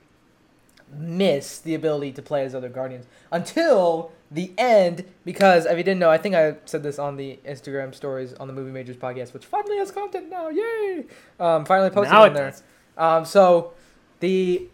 [0.97, 5.99] miss the ability to play as other guardians until the end because if you didn't
[5.99, 9.33] know, I think I said this on the Instagram stories on the Movie Majors podcast,
[9.33, 10.49] which finally has content now.
[10.49, 11.05] Yay!
[11.39, 12.55] Um, finally posted now on there.
[12.97, 13.73] Um, so
[14.19, 14.67] the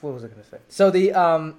[0.00, 0.58] what was I gonna say?
[0.68, 1.56] So the um,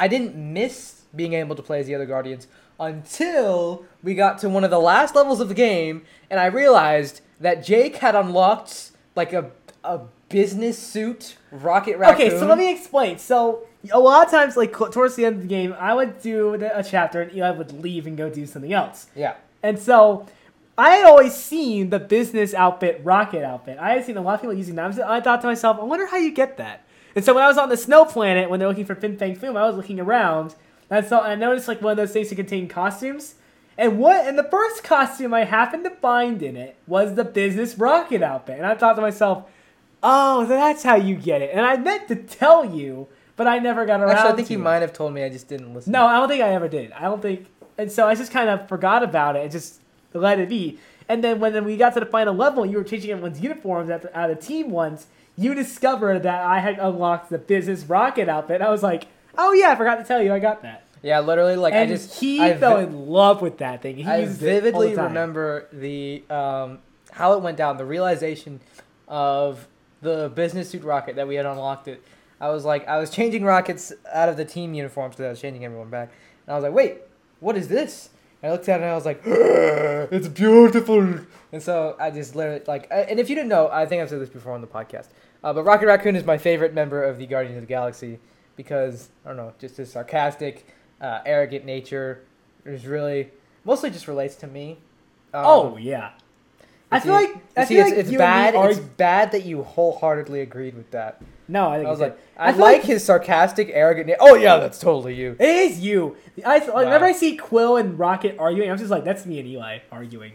[0.00, 2.46] I didn't miss being able to play as the other guardians
[2.80, 7.20] until we got to one of the last levels of the game, and I realized
[7.40, 9.50] that Jake had unlocked like a
[9.82, 10.00] a
[10.34, 12.26] business suit rocket raccoon.
[12.26, 13.18] Okay, so let me explain.
[13.18, 16.20] So a lot of times, like cl- towards the end of the game, I would
[16.20, 19.06] do the- a chapter and Eli would leave and go do something else.
[19.14, 19.34] Yeah.
[19.62, 20.26] And so
[20.76, 23.78] I had always seen the business outfit, rocket outfit.
[23.80, 24.98] I had seen a lot of people using that.
[25.00, 26.82] I I thought to myself, I wonder how you get that.
[27.14, 29.36] And so when I was on the snow planet, when they're looking for Fin Fang
[29.36, 30.56] Foom, I was looking around
[30.90, 33.36] and so I noticed like one of those things to contain costumes.
[33.78, 37.78] And what and the first costume I happened to find in it was the business
[37.78, 38.58] rocket outfit.
[38.58, 39.44] And I thought to myself,
[40.04, 41.50] oh, that's how you get it.
[41.52, 44.16] And I meant to tell you, but I never got around to it.
[44.18, 44.62] Actually, I think you it.
[44.62, 45.24] might have told me.
[45.24, 45.90] I just didn't listen.
[45.90, 46.92] No, I don't think I ever did.
[46.92, 47.46] I don't think,
[47.78, 49.80] and so I just kind of forgot about it and just
[50.12, 50.78] let it be.
[51.08, 54.02] And then when we got to the final level, you were changing everyone's uniforms at
[54.02, 55.06] the, out of team ones.
[55.36, 58.62] You discovered that I had unlocked the business rocket outfit.
[58.62, 60.84] I was like, oh yeah, I forgot to tell you, I got that.
[61.02, 63.96] Yeah, literally, like and I just he I fell vi- in love with that thing.
[63.96, 65.04] He I used it all the vividly time.
[65.06, 66.78] remember the um,
[67.10, 68.60] how it went down, the realization
[69.06, 69.68] of
[70.04, 72.02] the business suit rocket that we had unlocked it.
[72.40, 75.40] I was like, I was changing rockets out of the team uniforms because I was
[75.40, 76.12] changing everyone back,
[76.46, 76.98] and I was like, wait,
[77.40, 78.10] what is this?
[78.42, 81.18] And I looked at it and I was like, it's beautiful.
[81.52, 84.20] And so I just literally like, and if you didn't know, I think I've said
[84.20, 85.08] this before on the podcast,
[85.42, 88.18] uh, but Rocket Raccoon is my favorite member of the Guardians of the Galaxy
[88.56, 90.66] because I don't know, just his sarcastic,
[91.00, 92.22] uh, arrogant nature
[92.64, 93.30] is really
[93.64, 94.78] mostly just relates to me.
[95.32, 96.10] Um, Oh yeah,
[96.92, 98.54] I feel like I see, feel it's, like it's you bad.
[98.54, 101.20] are- It's bad that you wholeheartedly agreed with that.
[101.48, 104.06] No, I think I was like, I, feel like his sarcastic, arrogant.
[104.08, 105.36] na- Oh yeah, that's totally you.
[105.38, 106.16] It is you.
[106.44, 109.48] I like, whenever I see Quill and Rocket arguing, I'm just like, that's me and
[109.48, 110.32] Eli arguing.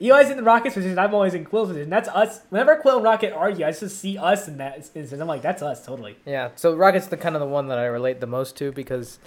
[0.00, 0.98] Eli's in the Rocket's position.
[0.98, 1.90] I'm always in Quill's position.
[1.90, 2.40] That's us.
[2.50, 5.12] Whenever Quill and Rocket argue, I just see us in that instance.
[5.12, 6.16] I'm like, that's us totally.
[6.24, 6.50] Yeah.
[6.56, 9.18] So Rocket's the kind of the one that I relate the most to because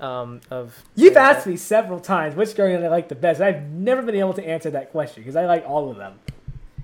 [0.00, 0.82] um, of.
[0.94, 3.40] You've yeah, asked me several times which Guardian I like the best.
[3.40, 6.18] I've never been able to answer that question because I like all of them.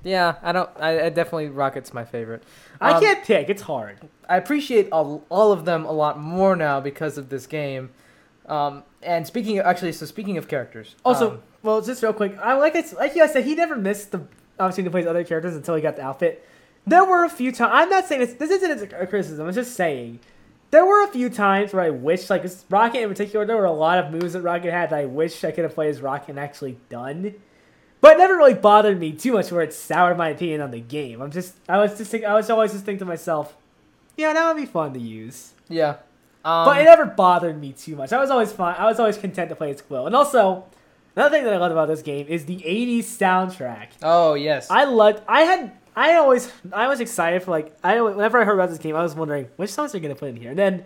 [0.05, 0.71] Yeah, I don't.
[0.81, 2.43] I, I definitely Rocket's my favorite.
[2.81, 3.49] I Um, can't pick.
[3.49, 3.99] It's hard.
[4.29, 7.91] I appreciate all, all of them a lot more now because of this game.
[8.47, 12.37] Um, and speaking of, actually, so speaking of characters, Also, um, well, just real quick,
[12.39, 14.23] I like I, like you guys said, he never missed the
[14.59, 16.45] opportunity to play his other characters until he got the outfit.
[16.85, 17.71] There were a few times.
[17.73, 18.35] I'm not saying this.
[18.35, 19.47] This isn't a criticism.
[19.47, 20.19] I'm just saying
[20.73, 23.73] there were a few times where I wish, like Rocket in particular, there were a
[23.73, 26.31] lot of moves that Rocket had that I wish I could have played as Rocket
[26.31, 27.35] and actually done.
[28.01, 30.81] But it never really bothered me too much where it soured my opinion on the
[30.81, 31.21] game.
[31.23, 33.55] I'm just, I was just, think, I was always just thinking to myself,
[34.17, 35.53] yeah, that would be fun to use.
[35.69, 35.97] yeah.
[36.45, 38.13] Um, But it never bothered me too much.
[38.13, 38.75] I was always fine.
[38.77, 40.07] I was always content to play as Quill.
[40.09, 40.65] And also,
[41.15, 43.89] another thing that I love about this game is the '80s soundtrack.
[44.03, 44.69] oh yes.
[44.69, 45.23] I loved.
[45.29, 45.73] I had.
[45.95, 46.51] I always.
[46.73, 47.77] I was excited for like.
[47.85, 50.29] I whenever I heard about this game, I was wondering which songs they're gonna put
[50.31, 50.51] in here.
[50.51, 50.85] And then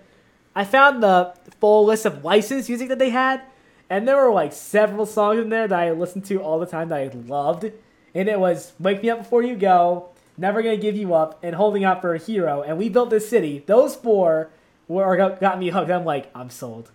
[0.55, 3.42] I found the full list of licensed music that they had,
[3.88, 6.88] and there were like several songs in there that I listened to all the time
[6.88, 7.71] that I loved.
[8.14, 11.55] And it was "Wake Me Up Before You Go," "Never Gonna Give You Up," and
[11.55, 13.62] "Holding Out for a Hero." And we built this city.
[13.66, 14.49] Those four
[14.88, 15.90] were got me hooked.
[15.90, 16.90] I'm like, I'm sold.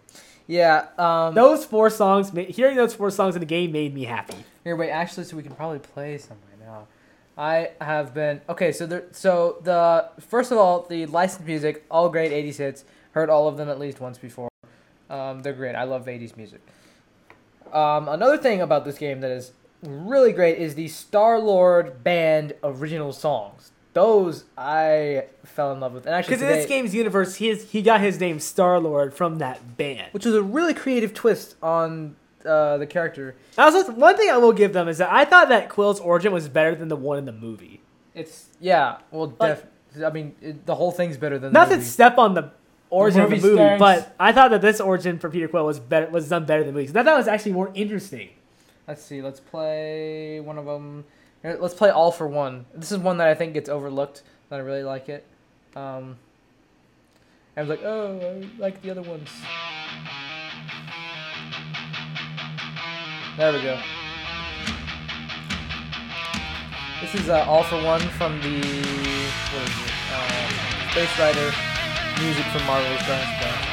[0.48, 0.88] yeah.
[0.98, 4.36] Um, Those four songs, hearing those four songs in the game made me happy.
[4.64, 4.90] Here, wait.
[4.90, 6.51] Actually, so we can probably play some right now.
[7.38, 8.72] I have been okay.
[8.72, 9.04] So there.
[9.12, 12.86] So the first of all, the licensed music, all great '80s hits.
[13.12, 14.50] Heard all of them at least once before.
[15.10, 15.76] Um, they're great.
[15.76, 16.62] I love '80s music.
[17.74, 22.54] Um, another thing about this game that is really great is the Star Lord band
[22.64, 23.72] original songs.
[23.94, 27.72] Those I fell in love with, and actually Because in this game's universe, he, is,
[27.72, 30.08] he got his name Star Lord from that band.
[30.14, 33.36] which was a really creative twist on uh, the character.
[33.58, 36.48] Also, one thing I will give them is that I thought that Quill's origin was
[36.50, 37.82] better than the one in the movie.
[38.14, 38.98] It's yeah.
[39.12, 39.62] Well, Like-
[39.94, 41.90] def- I mean, it, the whole thing's better than Not the to movie.
[41.90, 42.52] step on the
[42.90, 43.80] origin movie of the movie, stinks.
[43.80, 46.74] but I thought that this origin for Peter Quill was better was done better than
[46.74, 46.92] the movie.
[46.92, 48.30] So I thought it was actually more interesting.
[48.88, 49.22] Let's see.
[49.22, 51.06] Let's play one of them.
[51.44, 52.66] Let's play All for One.
[52.74, 54.24] This is one that I think gets overlooked.
[54.50, 55.26] And I really like it.
[55.76, 56.18] Um,
[57.58, 59.30] I was like, oh, I like the other ones.
[63.38, 63.80] There we go.
[67.00, 69.94] This is uh, All for One from the what is it?
[70.12, 71.52] Um, Space Rider
[72.20, 73.72] music from Marvel's Giant Splash.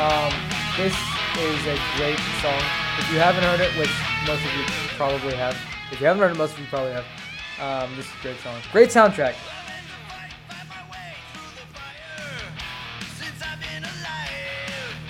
[0.00, 0.32] Um,
[0.78, 0.96] this
[1.38, 2.62] is a great song.
[2.98, 3.92] If you haven't heard it, which
[4.26, 4.64] most of you
[4.96, 5.54] probably have,
[5.92, 7.04] if you haven't heard it, most of you probably have.
[7.60, 8.60] Um, this is a great song.
[8.72, 9.34] Great soundtrack.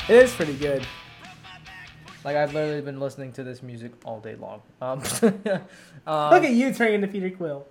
[0.09, 0.85] It is pretty good.
[2.25, 4.63] Like I've literally been listening to this music all day long.
[4.81, 5.03] Um,
[6.07, 7.67] um, Look at you turning into Peter Quill.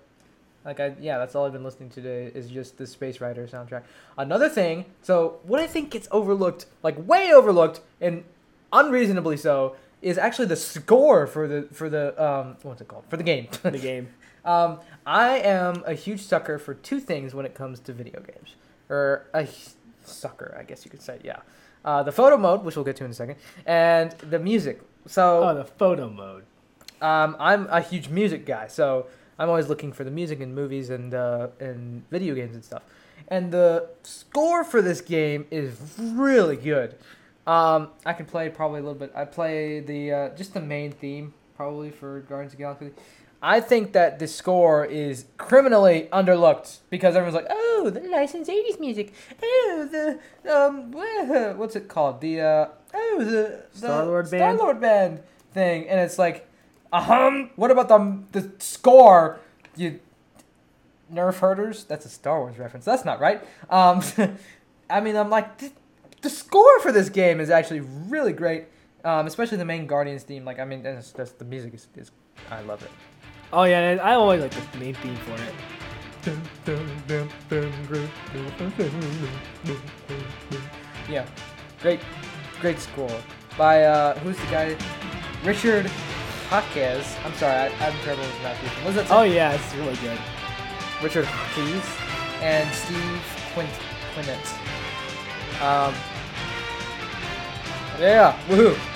[0.64, 3.46] Like I yeah, that's all I've been listening to today is just the Space Rider
[3.46, 3.82] soundtrack.
[4.16, 8.24] Another thing, so what I think gets overlooked, like way overlooked and
[8.72, 13.04] unreasonably so, is actually the score for the for the um what's it called?
[13.08, 13.48] For the game.
[13.62, 14.08] The game.
[14.44, 18.54] um I am a huge sucker for two things when it comes to video games.
[18.88, 19.48] Or a
[20.04, 21.40] sucker, I guess you could say, yeah.
[21.84, 24.80] Uh, the photo mode, which we'll get to in a second, and the music.
[25.06, 26.44] So Oh, the photo mode.
[27.00, 29.06] um, I'm a huge music guy, so
[29.38, 32.82] I'm always looking for the music in movies and uh, and video games and stuff.
[33.28, 36.94] And the score for this game is really good.
[37.46, 39.10] Um, I can play probably a little bit.
[39.16, 42.90] I play the uh, just the main theme probably for Guardians of Galaxy.
[43.44, 48.80] I think that the score is criminally underlooked because everyone's like, "Oh, the licensed '80s
[48.80, 49.12] music.
[49.42, 50.92] Oh, the um,
[51.58, 52.20] what's it called?
[52.20, 54.58] The uh, oh, the, the Star-Lord band?
[54.58, 56.48] Star-Lord band thing." And it's like,
[56.92, 59.40] "Um, what about the the score?
[59.76, 60.00] You
[61.12, 61.84] nerf herders?
[61.84, 62.84] That's a Star Wars reference.
[62.84, 64.02] That's not right." Um,
[64.90, 65.72] I mean, I'm like, the,
[66.20, 68.66] the score for this game is actually really great.
[69.04, 70.44] Um, especially the main Guardians theme.
[70.44, 72.12] Like, I mean, that's, that's the music is, is
[72.50, 72.90] I love it.
[73.52, 75.54] Oh yeah, I always like the main theme for it.
[81.08, 81.26] Yeah,
[81.80, 82.00] great,
[82.60, 83.10] great score
[83.58, 84.76] by uh, who's the guy?
[85.44, 85.90] Richard
[86.50, 87.16] Jaquez.
[87.24, 88.84] I'm sorry, I, I'm terrible with pronunciation.
[88.84, 89.10] What's that?
[89.10, 90.18] Oh yeah, it's really good.
[91.02, 91.84] Richard Jaquez
[92.40, 93.22] and Steve
[93.54, 93.70] Quint
[94.14, 94.46] Quintet.
[95.60, 95.94] Um,
[97.98, 98.91] yeah, woohoo!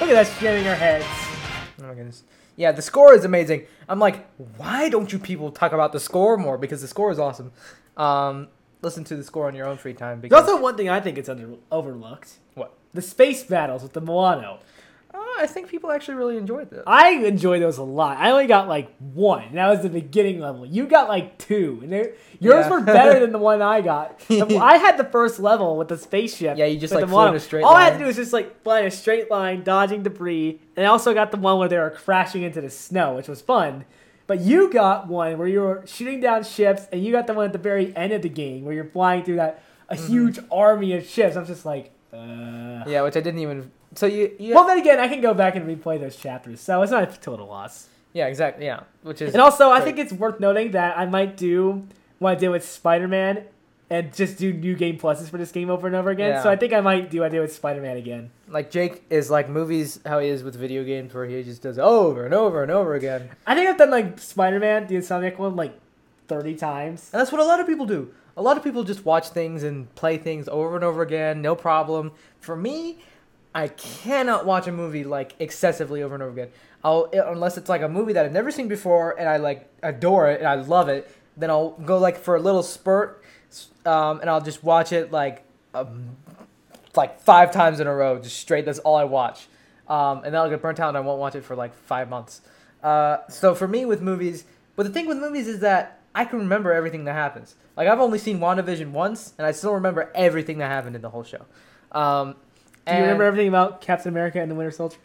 [0.00, 1.04] Look at us jamming our heads.
[1.80, 2.22] Oh my goodness.
[2.56, 3.66] Yeah, the score is amazing.
[3.88, 6.58] I'm like, why don't you people talk about the score more?
[6.58, 7.52] Because the score is awesome.
[7.96, 8.48] Um,
[8.82, 10.20] listen to the score on your own free time.
[10.20, 12.72] There's Because also one thing I think it's under overlooked: what?
[12.94, 14.58] the space battles with the Moano.
[15.40, 16.82] I think people actually really enjoyed this.
[16.86, 18.18] I enjoyed those a lot.
[18.18, 19.44] I only got like one.
[19.44, 20.66] and That was the beginning level.
[20.66, 22.68] You got like two, and yours Yeah.
[22.70, 24.20] were better than the one I got.
[24.30, 26.58] I had the first level with the spaceship.
[26.58, 28.32] Yeah, you just, like, flew in a straight All I had to do was just
[28.32, 31.68] like fly in a straight line, dodging debris, and I also got the one where
[31.68, 33.84] they were crashing into the snow, which was fun.
[34.26, 37.46] But you got one where you were shooting down ships, and you got the one
[37.46, 40.06] at the very end of the game where you're flying through that a Mm-hmm.
[40.06, 41.34] huge army of ships.
[41.34, 42.84] I'm just like, uh.
[42.86, 43.72] Yeah, which I didn't even.
[43.94, 46.80] So you, you Well, then again, I can go back and replay those chapters, so
[46.82, 47.88] it's not a total loss.
[48.12, 51.36] yeah, exactly, yeah, which is And also, I think it's worth noting that I might
[51.36, 51.86] do
[52.18, 53.44] what I did with Spider Man
[53.88, 56.30] and just do new game pluses for this game over and over again.
[56.30, 56.42] Yeah.
[56.44, 58.30] So I think I might do what I did with Spider Man again.
[58.48, 61.76] like Jake is like movies how he is with video games where he just does
[61.78, 63.30] it over and over and over again.
[63.46, 65.76] I think I've done like Spider Man, the Insomniac one, like
[66.28, 67.10] 30 times.
[67.12, 68.12] And that's what a lot of people do.
[68.36, 71.56] A lot of people just watch things and play things over and over again, no
[71.56, 72.12] problem.
[72.40, 72.98] For me,
[73.54, 76.50] I cannot watch a movie like excessively over and over again.
[76.84, 80.30] I'll unless it's like a movie that I've never seen before and I like adore
[80.30, 81.10] it and I love it.
[81.36, 83.22] Then I'll go like for a little spurt,
[83.86, 85.42] um, and I'll just watch it like
[85.74, 86.16] um,
[86.94, 88.64] like five times in a row, just straight.
[88.64, 89.48] That's all I watch,
[89.88, 92.08] um, and then I'll get burnt out and I won't watch it for like five
[92.08, 92.42] months.
[92.82, 94.44] Uh, so for me with movies,
[94.76, 97.54] but the thing with movies is that I can remember everything that happens.
[97.76, 101.10] Like I've only seen WandaVision once, and I still remember everything that happened in the
[101.10, 101.44] whole show.
[101.92, 102.36] Um,
[102.86, 104.96] Do you remember everything about Captain America and the Winter Soldier?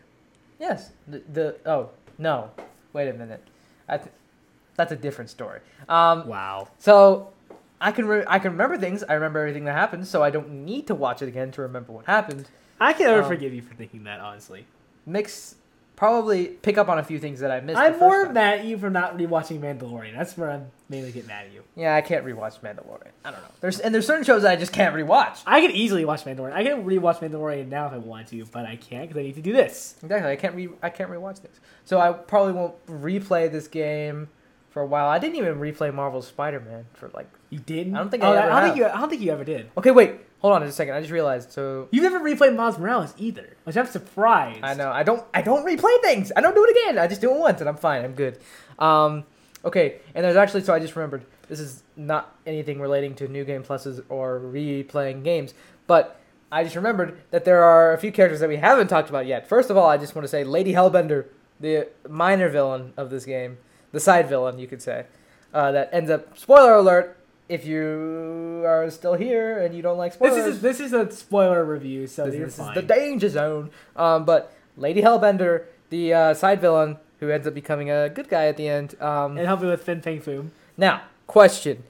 [0.59, 0.91] Yes.
[1.07, 2.49] The, the oh no,
[2.93, 3.43] wait a minute.
[3.87, 4.09] I th-
[4.75, 5.59] that's a different story.
[5.89, 6.69] Um, Wow.
[6.79, 7.29] so
[7.79, 9.03] I can re- I can remember things.
[9.03, 11.91] I remember everything that happened, so I don't need to watch it again to remember
[11.91, 12.47] what happened.
[12.79, 14.65] I can never Um, forgive you for thinking that, honestly.
[15.05, 15.55] Mix
[15.95, 17.77] probably pick up on a few things that I missed.
[17.77, 18.33] I'm first more time.
[18.33, 20.13] mad at you for not rewatching Mandalorian.
[20.17, 21.63] That's where I'm mainly get mad at you.
[21.75, 23.11] Yeah, I can't rewatch Mandalorian.
[23.23, 23.47] I don't know.
[23.61, 25.41] There's and there's certain shows that I just can't rewatch.
[25.45, 26.53] I could easily watch Mandalorian.
[26.53, 29.35] I can rewatch Mandalorian now if I want to, but I can't because I need
[29.35, 29.95] to do this.
[30.03, 30.31] Exactly.
[30.31, 31.59] I can't re I can't rewatch things.
[31.83, 34.29] So I probably won't replay this game
[34.69, 35.07] for a while.
[35.07, 37.29] I didn't even replay Marvel's Spider-Man for like.
[37.49, 37.95] You didn't?
[37.95, 38.63] I don't think oh, I ever I don't have.
[38.63, 38.85] think you.
[38.85, 39.71] I don't think you ever did.
[39.77, 40.15] Okay, wait.
[40.39, 40.93] Hold on just a second.
[40.95, 41.51] I just realized.
[41.51, 44.59] So You've never replayed Miles Morales either, which I'm surprised.
[44.63, 44.91] I know.
[44.91, 45.23] I don't.
[45.33, 46.31] I don't replay things.
[46.35, 46.97] I don't do it again.
[46.99, 48.03] I just do it once, and I'm fine.
[48.03, 48.37] I'm good.
[48.77, 49.23] Um,
[49.65, 49.95] okay.
[50.13, 50.61] And there's actually.
[50.61, 51.25] So I just remembered.
[51.49, 55.53] This is not anything relating to new game pluses or replaying games,
[55.85, 56.19] but
[56.51, 59.47] I just remembered that there are a few characters that we haven't talked about yet.
[59.47, 61.25] First of all, I just want to say Lady Hellbender,
[61.59, 63.57] the minor villain of this game,
[63.91, 65.05] the side villain, you could say,
[65.53, 66.37] uh, that ends up.
[66.37, 67.17] Spoiler alert!
[67.47, 70.93] If you are still here and you don't like This spoilers, is a, this is
[70.93, 73.69] a spoiler review, so this, you're this is the danger zone.
[73.95, 78.45] Um, but Lady Hellbender, the uh, side villain who ends up becoming a good guy
[78.47, 78.99] at the end.
[79.01, 80.49] Um, and help me with Fin Fang Foom.
[80.77, 81.83] now, question: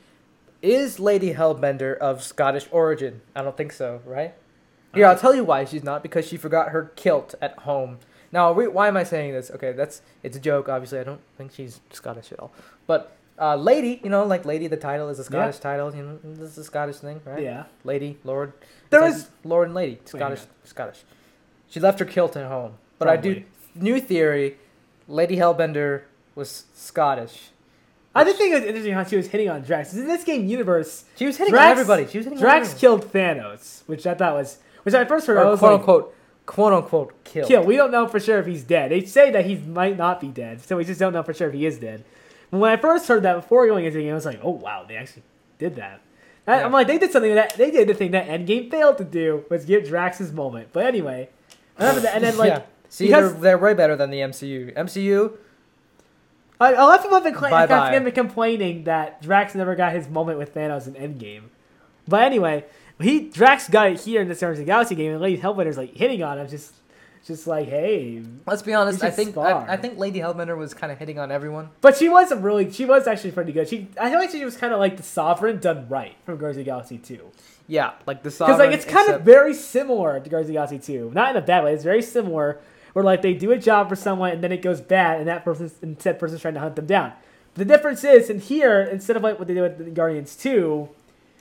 [0.61, 3.21] Is Lady Hellbender of Scottish origin?
[3.35, 4.33] I don't think so, right?
[4.93, 6.01] Here, I'll tell you why she's not.
[6.01, 7.99] Because she forgot her kilt at home.
[8.31, 9.51] Now, why am I saying this?
[9.51, 10.69] Okay, that's it's a joke.
[10.69, 12.51] Obviously, I don't think she's Scottish at all.
[12.87, 15.93] But uh, lady, you know, like lady, the title is a Scottish title.
[15.93, 17.43] You know, this is a Scottish thing, right?
[17.43, 17.65] Yeah.
[17.83, 18.53] Lady, Lord.
[18.89, 19.99] There It's was- Lord and Lady.
[20.05, 20.41] Scottish.
[20.63, 21.03] Scottish.
[21.67, 22.73] She left her kilt at home.
[22.97, 23.43] But I do
[23.75, 24.57] new theory.
[25.07, 26.01] Lady Hellbender
[26.35, 27.49] was Scottish.
[28.13, 29.93] I did think it was interesting how she was hitting on Drax.
[29.93, 32.07] In this game universe, She was hitting Drax- on everybody.
[32.07, 35.37] She was hitting Drax killed Thanos, which I thought was, which I first heard.
[35.37, 36.15] I was quote like, unquote,
[36.45, 37.47] quote unquote, killed.
[37.49, 37.63] kill.
[37.65, 38.91] We don't know for sure if he's dead.
[38.91, 41.49] They say that he might not be dead, so we just don't know for sure
[41.49, 42.05] if he is dead.
[42.51, 44.51] But when I first heard that before going into the game, I was like, oh
[44.51, 45.23] wow, they actually
[45.59, 45.99] did that.
[46.47, 46.65] I- Yeah.
[46.65, 49.43] I'm like, they did something that they did the thing that Endgame failed to do
[49.49, 50.69] was give Drax his moment.
[50.71, 51.27] But anyway,
[51.77, 52.15] enough of that.
[52.15, 52.61] And then like, yeah.
[52.95, 54.73] See, they're, they're way better than the MCU.
[54.73, 55.33] MCU,
[56.61, 59.91] I, a lot of people have been, cla- have been complaining that Drax never got
[59.91, 61.49] his moment with Thanos in Endgame.
[62.07, 62.63] But anyway,
[62.97, 65.75] he Drax got it here in the Guardians of the Galaxy game, and Lady Hellbender's
[65.75, 66.73] like hitting on him, just,
[67.27, 68.23] just like, hey.
[68.45, 69.03] let's be honest.
[69.03, 69.35] I think.
[69.35, 71.71] I, I think Lady Hellbender was kind of hitting on everyone.
[71.81, 73.67] But she was a really, she was actually pretty good.
[73.67, 76.59] She, I feel like she was kind of like the Sovereign done right from Guardians
[76.59, 77.19] of the Galaxy 2.
[77.67, 78.57] Yeah, like the Sovereign.
[78.57, 81.11] Because like it's kind of except- very similar to Guardians of the Galaxy 2.
[81.13, 81.73] Not in a bad way.
[81.73, 82.61] It's very similar.
[82.95, 85.43] Where like they do a job for someone and then it goes bad, and that
[85.43, 87.11] person, and said person's trying to hunt them down.
[87.55, 90.87] The difference is, in here, instead of like what they did with the Guardians 2,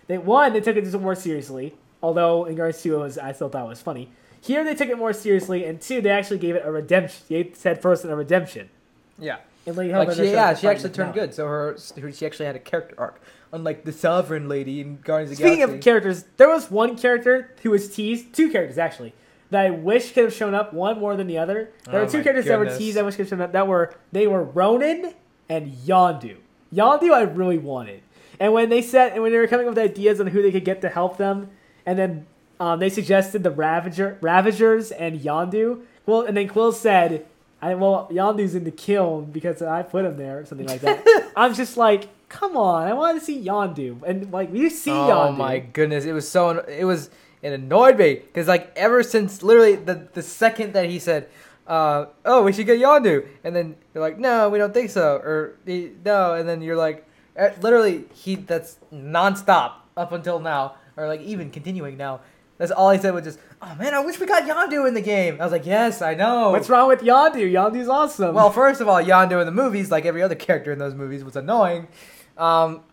[0.09, 1.74] they one they took it more seriously.
[2.02, 4.11] Although in Guardians 2, it was I still thought it was funny.
[4.40, 7.22] Here they took it more seriously, and two, they actually gave it a redemption.
[7.28, 8.68] They said person a redemption.
[9.16, 9.36] yeah.
[9.64, 11.32] And Lady Like she, yeah, she actually turned good.
[11.34, 11.76] So her,
[12.12, 15.61] she actually had a character arc, unlike the Sovereign Lady in Guardians of the Speaking
[15.61, 15.78] Galaxy.
[15.78, 19.14] of characters, there was one character who was teased, two characters actually,
[19.51, 21.70] that I wish could have shown up one more than the other.
[21.84, 23.66] There Oh were two characters that were teased that wish could have shown up that
[23.68, 25.14] were they were Ronan
[25.49, 26.36] and Yondu.
[26.74, 28.03] Yondu I really wanted.
[28.40, 30.51] And when they said and when they were coming up with ideas on who they
[30.51, 31.51] could get to help them,
[31.86, 32.26] and then
[32.59, 35.82] um, they suggested the Ravager Ravagers and Yondu.
[36.07, 37.26] Well and then Quill said
[37.62, 41.32] I well Yondu's in the Kyln because I put him there or something like that.
[41.36, 44.03] I'm just like, come on, I want to see Yondu.
[44.03, 44.95] And like we see Oh
[45.32, 45.36] Yondu.
[45.36, 47.11] my goodness, it was so it was
[47.45, 51.28] it annoyed me because like ever since literally the the second that he said,
[51.66, 55.16] uh, "Oh, we should get Yondu," and then you're like, "No, we don't think so,"
[55.16, 60.76] or "Eh, "No," and then you're like, eh, literally he that's nonstop up until now,
[60.97, 62.20] or like even continuing now.
[62.57, 65.03] That's all he said was just, "Oh man, I wish we got Yondu in the
[65.03, 67.53] game." I was like, "Yes, I know." What's wrong with Yondu?
[67.53, 68.34] Yondu's awesome.
[68.34, 71.22] Well, first of all, Yondu in the movies, like every other character in those movies,
[71.22, 71.88] was annoying.
[72.38, 72.84] Um,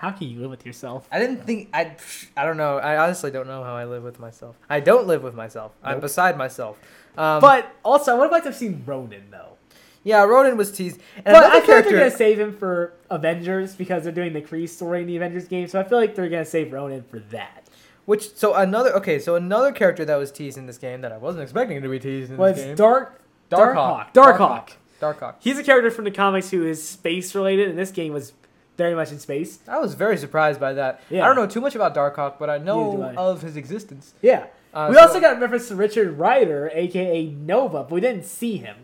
[0.00, 1.06] how can you live with yourself?
[1.12, 1.94] I didn't think I.
[2.36, 2.78] I don't know.
[2.78, 4.56] I honestly don't know how I live with myself.
[4.68, 5.72] I don't live with myself.
[5.82, 6.78] I'm beside myself.
[7.18, 9.58] Um, But also, I would have liked to have seen Ronan though.
[10.02, 10.98] yeah, Ronan was teased.
[11.16, 11.98] And but I feel like they're character.
[11.98, 15.68] gonna save him for Avengers because they're doing the Kree story in the Avengers game.
[15.68, 17.64] So I feel like they're gonna save Ronan for that.
[18.06, 21.18] which so another okay so another character that was teased in this game that I
[21.18, 22.74] wasn't expecting to be teased in Was this game.
[22.76, 23.20] Dark
[23.50, 24.12] Darkhawk.
[24.14, 24.38] Darkhawk.
[24.38, 24.68] Darkhawk.
[25.00, 25.34] Darkhawk.
[25.40, 28.32] He's a character from the comics who is space related, and this game was
[28.80, 29.58] very much in space.
[29.68, 31.02] I was very surprised by that.
[31.10, 31.22] Yeah.
[31.22, 33.14] I don't know too much about Darkhawk, but I know I.
[33.14, 34.14] of his existence.
[34.22, 34.46] Yeah.
[34.72, 38.56] Uh, we so- also got reference to Richard Rider, aka Nova, but we didn't see
[38.56, 38.76] him.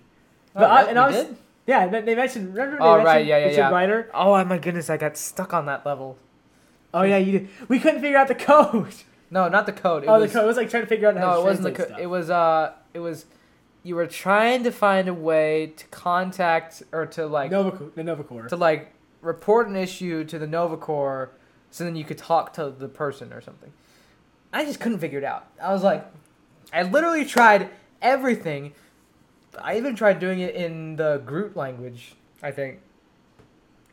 [0.54, 0.90] Oh, I, really?
[0.90, 1.36] and I was, did?
[1.66, 2.54] yeah, they mentioned.
[2.54, 3.70] Remember they Oh, mentioned right, yeah, yeah, Richard yeah.
[3.70, 4.10] Rider?
[4.12, 4.90] Oh my goodness!
[4.90, 6.18] I got stuck on that level.
[6.92, 7.48] Oh yeah, you did.
[7.68, 8.94] We couldn't figure out the code.
[9.28, 10.04] No, not the code.
[10.04, 11.44] It oh, was, the code it was like trying to figure out how No, it
[11.44, 11.70] wasn't the.
[11.72, 12.00] translate Co- stuff.
[12.00, 13.26] it was uh, it was.
[13.82, 18.22] You were trying to find a way to contact or to like Nova, the Nova
[18.22, 18.46] Corps.
[18.46, 21.30] to like report an issue to the Nova Corps,
[21.70, 23.72] so then you could talk to the person or something.
[24.52, 25.48] I just couldn't figure it out.
[25.62, 26.06] I was like,
[26.72, 28.72] I literally tried everything.
[29.60, 32.14] I even tried doing it in the Groot language.
[32.42, 32.80] I think.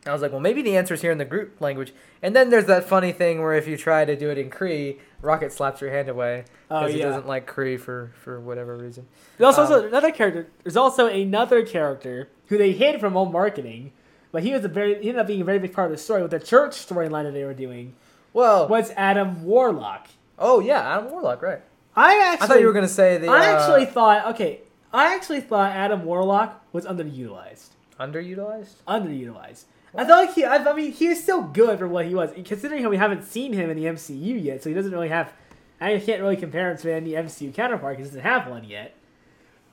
[0.05, 1.93] I was like, well, maybe the answer is here in the Groot language.
[2.21, 4.99] And then there's that funny thing where if you try to do it in Kree,
[5.21, 9.07] Rocket slaps your hand away Oh because he doesn't like Kree for for whatever reason.
[9.37, 10.47] There's also um, another character.
[10.63, 13.93] There's also another character who they hid from all marketing,
[14.33, 16.03] but he was a very he ended up being a very big part of the
[16.03, 17.95] story with the church storyline that they were doing.
[18.33, 20.09] Well, Was Adam Warlock?
[20.37, 21.61] oh yeah, Adam Warlock, right?
[21.95, 23.29] I actually I thought you were gonna say the.
[23.29, 24.59] I uh, actually thought okay.
[24.91, 27.69] I actually thought Adam Warlock was underutilized.
[27.99, 28.75] underutilized.
[28.87, 29.63] Underutilized.
[29.95, 30.43] I felt like he.
[30.43, 33.23] I, I mean, he is still good for what he was, considering how we haven't
[33.23, 34.63] seen him in the MCU yet.
[34.63, 35.31] So he doesn't really have.
[35.79, 38.95] I can't really compare him to any MCU counterpart because he doesn't have one yet.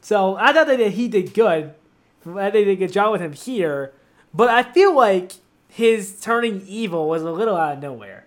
[0.02, 1.74] So I thought that he did good.
[2.26, 3.92] I think they did a good job with him here,
[4.34, 5.32] but I feel like
[5.68, 8.26] his turning evil was a little out of nowhere.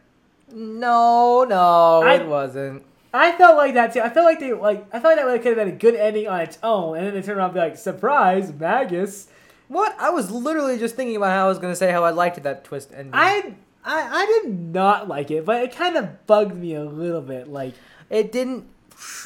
[0.52, 2.84] No, no, I- it wasn't.
[3.16, 4.02] I felt like that too.
[4.02, 4.86] I felt like they like.
[4.92, 7.14] I felt like that could have been a good ending on its own, and then
[7.14, 9.28] they turn around and be like, "Surprise, Magus!"
[9.68, 9.96] What?
[10.00, 12.64] I was literally just thinking about how I was gonna say how I liked that
[12.64, 13.12] twist ending.
[13.14, 13.54] I
[13.86, 17.48] I I did not like it, but it kind of bugged me a little bit.
[17.48, 17.74] Like
[18.10, 18.66] it didn't.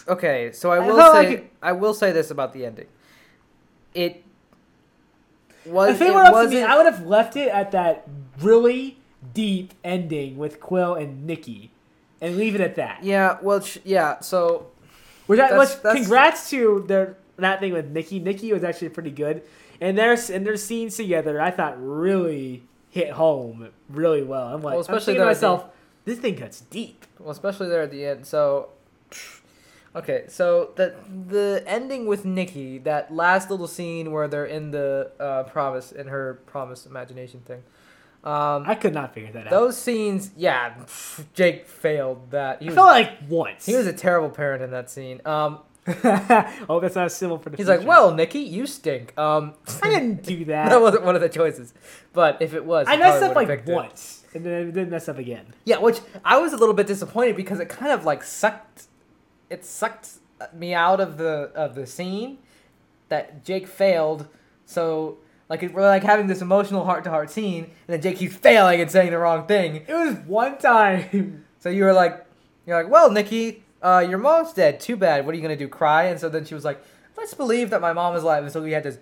[0.07, 2.65] Okay, so I I will felt say like it- I will say this about the
[2.65, 2.87] ending.
[3.93, 4.21] It
[5.67, 6.01] if was.
[6.01, 8.07] it it were up to me, I would have left it at that
[8.41, 8.97] really
[9.33, 11.71] deep ending with Quill and Nikki,
[12.21, 13.03] and leave it at that.
[13.03, 13.37] yeah.
[13.41, 13.63] Well.
[13.83, 14.19] Yeah.
[14.21, 14.67] So.
[15.27, 18.19] Which, I, That's- which that's- congrats to their that thing with Nikki.
[18.19, 19.43] Nikki was actually pretty good,
[19.81, 24.47] and their and their scenes together, I thought really hit home really well.
[24.47, 25.65] I'm like, Well, especially I'm thinking there at the- myself,
[26.05, 27.05] this thing cuts deep.
[27.19, 28.25] Well, especially there at the end.
[28.25, 28.69] So.
[29.95, 30.93] Okay, so the
[31.27, 36.07] the ending with Nikki, that last little scene where they're in the uh, promise in
[36.07, 37.63] her promise imagination thing.
[38.23, 39.51] Um, I could not figure that out.
[39.51, 40.73] Those scenes, yeah,
[41.33, 42.61] Jake failed that.
[42.61, 43.65] He I was, felt like once.
[43.65, 45.21] he was a terrible parent in that scene.
[45.25, 47.55] Um, oh, that's not a civil for the.
[47.57, 47.79] he's future.
[47.79, 50.69] like, "Well, Nikki, you stink." Um, I didn't do that.
[50.69, 51.73] that wasn't one of the choices,
[52.11, 53.73] but if it was, I messed up like picked it.
[53.73, 55.53] once, and then I didn't mess up again.
[55.63, 58.87] Yeah, which I was a little bit disappointed because it kind of like sucked,
[59.49, 60.09] it sucked
[60.53, 62.39] me out of the of the scene
[63.09, 64.27] that Jake failed.
[64.65, 65.17] So
[65.49, 68.81] like we're like having this emotional heart to heart scene, and then Jake keeps failing
[68.81, 69.85] and saying the wrong thing.
[69.87, 71.43] It was one time.
[71.59, 72.23] So you were like,
[72.67, 74.79] you're like, well, Nikki, uh, your mom's dead.
[74.79, 75.25] Too bad.
[75.25, 75.67] What are you gonna do?
[75.67, 76.03] Cry?
[76.03, 76.79] And so then she was like,
[77.17, 78.43] let's believe that my mom is alive.
[78.43, 78.97] And so we had to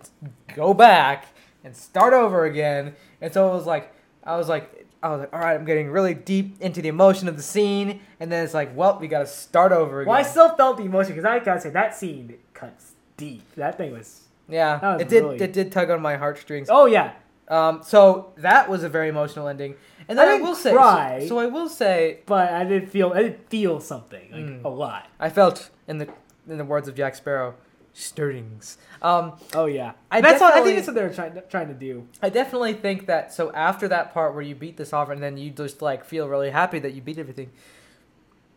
[0.56, 1.28] go back
[1.66, 2.96] and start over again.
[3.20, 3.94] And so it was like,
[4.24, 7.28] I was like, I was like, all right, I'm getting really deep into the emotion
[7.28, 8.00] of the scene.
[8.20, 10.10] And then it's like, well, we gotta start over again.
[10.10, 13.44] well, I still felt the emotion because I gotta say that scene cuts deep.
[13.56, 14.22] That thing was.
[14.50, 15.24] yeah, was it did.
[15.24, 16.70] really- It did tug on my heartstrings.
[16.72, 17.14] Oh yeah,
[17.48, 19.76] Um, so that was a very emotional ending.
[20.08, 21.20] And I then I, didn't will say, cry.
[21.22, 23.12] so, so I will say, but I did feel.
[23.14, 24.64] I did feel something like Mm.
[24.64, 25.08] a lot.
[25.20, 26.08] I felt in the
[26.48, 27.56] in the words of Jack Sparrow,
[27.98, 28.78] stirrings.
[29.02, 31.74] Um, Oh yeah, I that's what I think that's what they're trying to, trying to
[31.74, 32.08] do.
[32.22, 33.34] I definitely think that.
[33.34, 36.50] So after that part where you beat the sovereign, then you just like feel really
[36.52, 37.52] happy that you beat everything.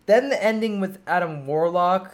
[0.07, 2.13] Then the ending with Adam Warlock.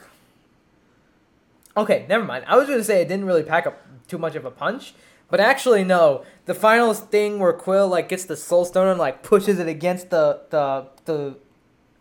[1.76, 2.44] Okay, never mind.
[2.46, 4.94] I was gonna say it didn't really pack up too much of a punch,
[5.30, 6.24] but actually no.
[6.44, 10.10] The final thing where Quill like gets the Soul Stone and like pushes it against
[10.10, 11.36] the the the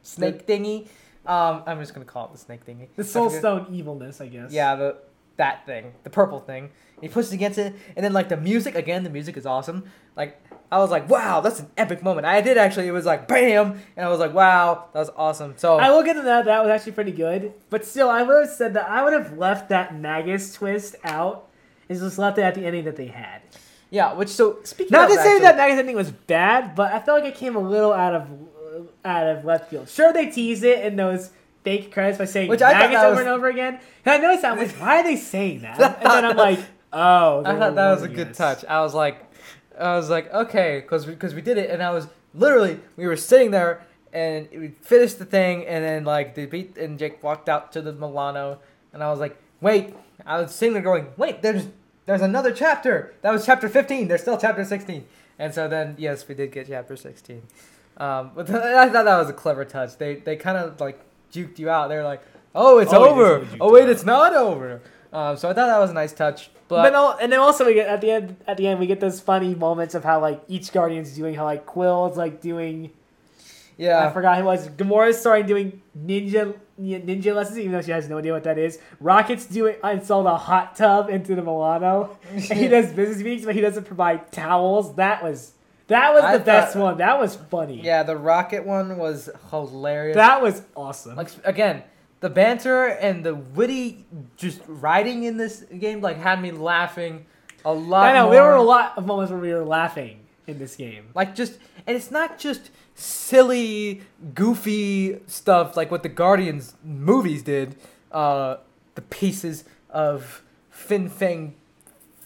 [0.01, 0.87] snake thingy.
[1.25, 2.87] Um, I'm just gonna call it the snake thingy.
[2.97, 4.51] The Soul Stone evilness, I guess.
[4.51, 4.97] yeah, the
[5.37, 6.69] that thing, the purple thing.
[7.01, 9.03] He pushes against it, and then like the music again.
[9.03, 9.83] The music is awesome.
[10.15, 12.25] Like I was like, wow, that's an epic moment.
[12.25, 12.87] I did actually.
[12.87, 15.55] It was like bam, and I was like, wow, that was awesome.
[15.57, 16.45] So I will get to that.
[16.45, 17.53] That was actually pretty good.
[17.69, 21.49] But still, I would have said that I would have left that Magus twist out
[21.89, 23.41] and just left it at the ending that they had.
[23.89, 27.21] yeah, which so speaking Not to say that Magus ending was bad, but I felt
[27.21, 28.29] like it came a little out of
[29.03, 29.89] out of left field.
[29.89, 31.31] Sure, they tease it in those
[31.63, 33.79] fake credits by saying Which I thought Magus that over was- and over again.
[34.05, 34.53] And I noticed that.
[34.53, 35.79] I'm like, why are they saying that?
[36.01, 36.59] And then I'm like,
[36.91, 37.43] oh.
[37.45, 38.37] I thought that was a good us.
[38.37, 38.65] touch.
[38.65, 39.25] I was like,
[39.79, 43.17] I was like, okay, because because we, did it, and I was literally we were
[43.17, 47.49] sitting there and we finished the thing, and then like the beat and Jake walked
[47.49, 48.59] out to the Milano,
[48.93, 49.95] and I was like, wait,
[50.25, 51.67] I was sitting there going, wait, there's
[52.05, 53.13] there's another chapter.
[53.21, 54.07] That was chapter 15.
[54.07, 55.05] There's still chapter 16,
[55.39, 57.41] and so then yes, we did get chapter 16.
[57.97, 59.97] Um, but I thought that was a clever touch.
[59.97, 60.99] They they kind of like
[61.33, 61.89] juked you out.
[61.89, 62.21] They're like,
[62.55, 63.45] oh, it's Oh, over.
[63.45, 63.89] juked Oh wait, out.
[63.89, 64.81] it's not over.
[65.11, 66.49] Um, so I thought that was a nice touch.
[66.67, 68.37] But, no, and then also we get at the end.
[68.47, 71.35] At the end, we get those funny moments of how like each guardian's doing.
[71.35, 72.91] How like Quill's like doing.
[73.77, 74.07] Yeah.
[74.07, 74.69] I forgot who it was.
[74.69, 78.79] Gamora's starting doing ninja ninja lessons, even though she has no idea what that is.
[78.99, 83.53] Rocket's doing installed a hot tub into the Milano, and he does business meetings, but
[83.53, 84.95] he doesn't provide towels.
[84.95, 85.53] That was
[85.87, 86.97] that was I the best one.
[86.97, 87.81] That was funny.
[87.81, 90.15] Yeah, the rocket one was hilarious.
[90.15, 91.15] that was awesome.
[91.15, 91.83] like again,
[92.19, 94.05] the banter and the witty
[94.37, 97.25] just writing in this game like had me laughing
[97.65, 98.05] a lot.
[98.05, 98.33] I know more.
[98.33, 101.07] there were a lot of moments where we were laughing in this game.
[101.15, 104.01] like just and it's not just silly,
[104.33, 107.75] goofy stuff like what the Guardians movies did.
[108.11, 108.57] Uh,
[108.95, 111.55] the pieces of Fin Fang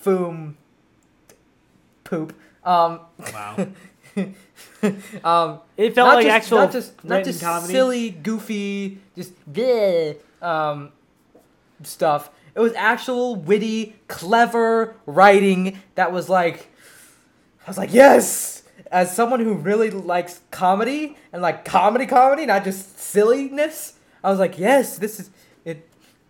[0.03, 0.55] Foom
[2.03, 2.33] poop.
[2.67, 2.99] Um,
[3.33, 3.67] Wow.
[5.23, 7.73] um, It felt like just, actual not just not just comedy.
[7.73, 10.91] silly, goofy, just bleh, um,
[11.83, 12.29] stuff.
[12.55, 16.69] It was actual witty, clever writing that was like,
[17.65, 18.63] I was like, yes.
[18.91, 23.93] As someone who really likes comedy and like comedy, comedy, not just silliness,
[24.23, 25.29] I was like, yes, this is
[25.63, 25.87] it.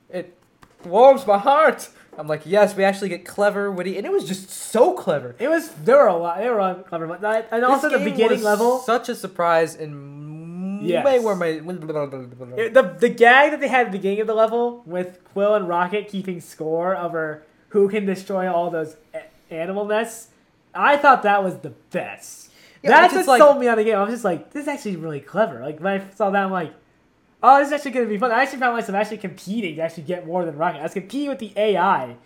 [0.09, 0.37] It
[0.83, 1.89] warms my heart.
[2.17, 5.35] I'm like, yes, we actually get clever, witty, and it was just so clever.
[5.39, 6.39] It was there were a lot.
[6.39, 8.79] There were a lot clever, but that- and also the beginning was level.
[8.79, 11.03] Such a surprise and Yes.
[11.05, 11.35] way more.
[11.35, 15.55] My, the the gag that they had at the beginning of the level with Quill
[15.55, 20.27] and Rocket keeping score over who can destroy all those a- animal nests,
[20.73, 22.51] I thought that was the best.
[22.83, 23.97] Yeah, That's what just like- sold me on the game.
[23.97, 25.59] I was just like, this is actually really clever.
[25.61, 26.73] Like when I saw that, I'm like,
[27.43, 28.31] oh, this is actually gonna be fun.
[28.31, 30.79] I actually found myself actually competing to actually get more than Rocket.
[30.79, 32.17] I was competing with the AI,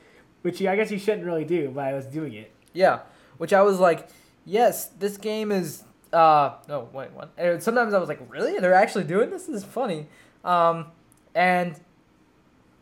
[0.42, 2.52] which I guess you shouldn't really do, but I was doing it.
[2.74, 3.00] yeah,
[3.38, 4.08] which I was like,
[4.46, 5.84] yes, this game is.
[6.14, 7.32] Uh, no, wait, what?
[7.38, 8.60] And sometimes I was like, really?
[8.60, 9.46] They're actually doing this?
[9.46, 10.08] This is funny.
[10.44, 10.88] Um,
[11.34, 11.80] and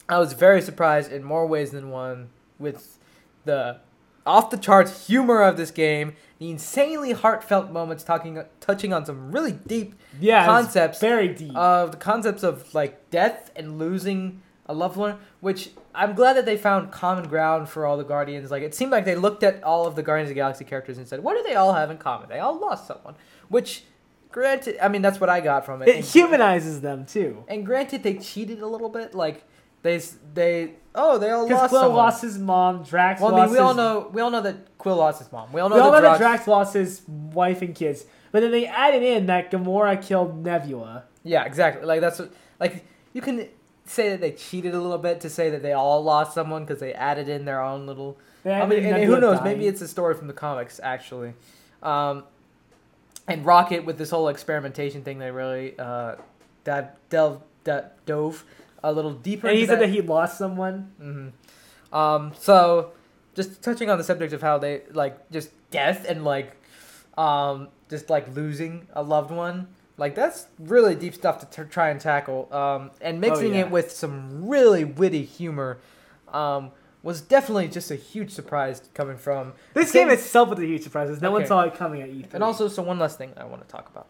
[0.07, 2.97] I was very surprised in more ways than one with
[3.45, 3.79] the
[4.25, 9.31] off the charts humor of this game, the insanely heartfelt moments talking touching on some
[9.31, 11.55] really deep Yeah, Concepts very deep.
[11.55, 16.45] of the concepts of like death and losing a loved one, which I'm glad that
[16.45, 18.51] they found common ground for all the Guardians.
[18.51, 20.97] Like it seemed like they looked at all of the Guardians of the Galaxy characters
[20.97, 22.29] and said, "What do they all have in common?
[22.29, 23.15] They all lost someone."
[23.47, 23.83] Which,
[24.31, 25.87] granted, I mean that's what I got from it.
[25.89, 27.43] it And- humanizes them too.
[27.47, 29.15] And granted, they cheated a little bit.
[29.15, 29.43] Like
[29.81, 30.01] they
[30.33, 31.97] they oh they all Because lost Quill someone.
[31.97, 34.41] lost his mom, Drax well, I lost mean, we all his know we all know
[34.41, 35.51] that Quill lost his mom.
[35.51, 36.43] We all know We all know that that Drax.
[36.43, 41.03] Drax lost his wife and kids, but then they added in that Gamora killed Nebula.
[41.23, 41.85] Yeah, exactly.
[41.85, 43.47] Like that's what, like you can
[43.85, 46.79] say that they cheated a little bit to say that they all lost someone because
[46.79, 48.17] they added in their own little.
[48.45, 49.41] I mean, in and who knows?
[49.43, 51.33] Maybe it's a story from the comics actually.
[51.83, 52.23] Um,
[53.27, 56.15] and Rocket with this whole experimentation thing, they really uh,
[56.63, 58.43] dive, delve, d- dove
[58.83, 59.47] a little deeper.
[59.47, 60.91] And he said that he lost someone.
[60.99, 62.91] hmm Um, so
[63.35, 66.55] just touching on the subject of how they like just death and like
[67.17, 69.67] um just like losing a loved one
[69.97, 73.59] like that's really deep stuff to t- try and tackle um and mixing Oh, yeah.
[73.61, 75.79] it with some really witty humor
[76.33, 76.71] um
[77.03, 81.21] was definitely just a huge surprise coming from This game itself was a huge surprise.
[81.21, 82.33] No one saw it coming at E3.
[82.35, 84.07] and also so one last thing i want to talk about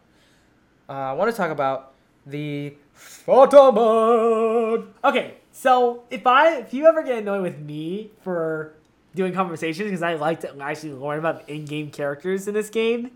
[0.90, 1.94] uh, i want to talk about
[2.30, 8.76] the photo mode okay, So if I if you ever get annoyed with me for
[9.14, 13.12] doing conversations because I like to actually learn about in-game characters in this game,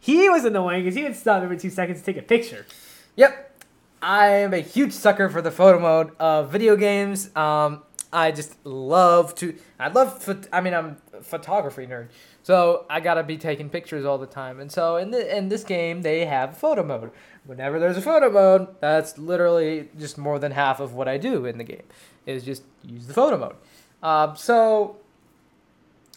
[0.00, 2.66] he was annoying because he would stop every two seconds to take a picture.
[3.14, 3.64] Yep.
[4.02, 7.34] I am a huge sucker for the photo mode of video games.
[7.36, 7.82] Um,
[8.12, 9.54] I just love to.
[9.78, 10.48] I love.
[10.52, 12.08] I mean, I'm a photography nerd,
[12.42, 14.60] so I gotta be taking pictures all the time.
[14.60, 17.10] And so in the in this game, they have photo mode.
[17.46, 21.46] Whenever there's a photo mode, that's literally just more than half of what I do
[21.46, 21.84] in the game.
[22.26, 23.56] Is just use the photo mode.
[24.02, 24.96] Um, so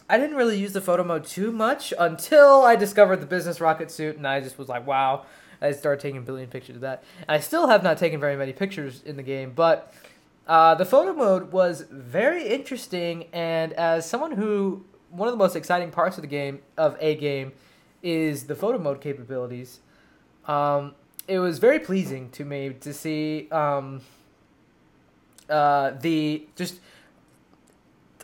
[0.09, 3.91] I didn't really use the photo mode too much until I discovered the business rocket
[3.91, 5.25] suit, and I just was like, wow.
[5.61, 7.03] I started taking a billion pictures of that.
[7.27, 9.93] I still have not taken very many pictures in the game, but
[10.47, 13.25] uh, the photo mode was very interesting.
[13.33, 17.15] And as someone who, one of the most exciting parts of the game, of a
[17.15, 17.51] game,
[18.01, 19.81] is the photo mode capabilities.
[20.47, 20.95] Um,
[21.29, 24.01] it was very pleasing to me to see um,
[25.47, 26.79] uh, the just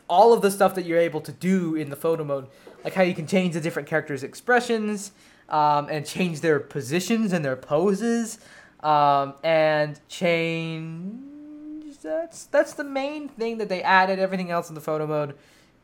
[0.08, 2.48] all of the stuff that you're able to do in the photo mode,
[2.84, 5.12] like how you can change the different characters' expressions
[5.48, 8.38] um, and change their positions and their poses,
[8.80, 11.96] um, and change.
[12.02, 14.18] That's that's the main thing that they added.
[14.18, 15.36] Everything else in the photo mode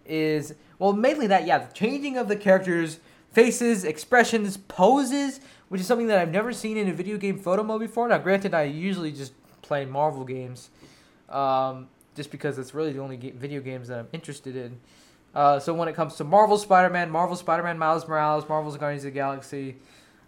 [0.04, 1.46] is well, mainly that.
[1.46, 2.98] Yeah, the changing of the characters'
[3.32, 7.62] faces, expressions, poses, which is something that I've never seen in a video game photo
[7.62, 8.08] mode before.
[8.08, 10.70] Now, granted, I usually just play Marvel games,
[11.28, 14.78] um, just because it's really the only ga- video games that I'm interested in.
[15.34, 19.12] Uh, so when it comes to Marvel Spider-Man, Marvel Spider-Man Miles Morales, Marvel's Guardians of
[19.12, 19.76] the Galaxy,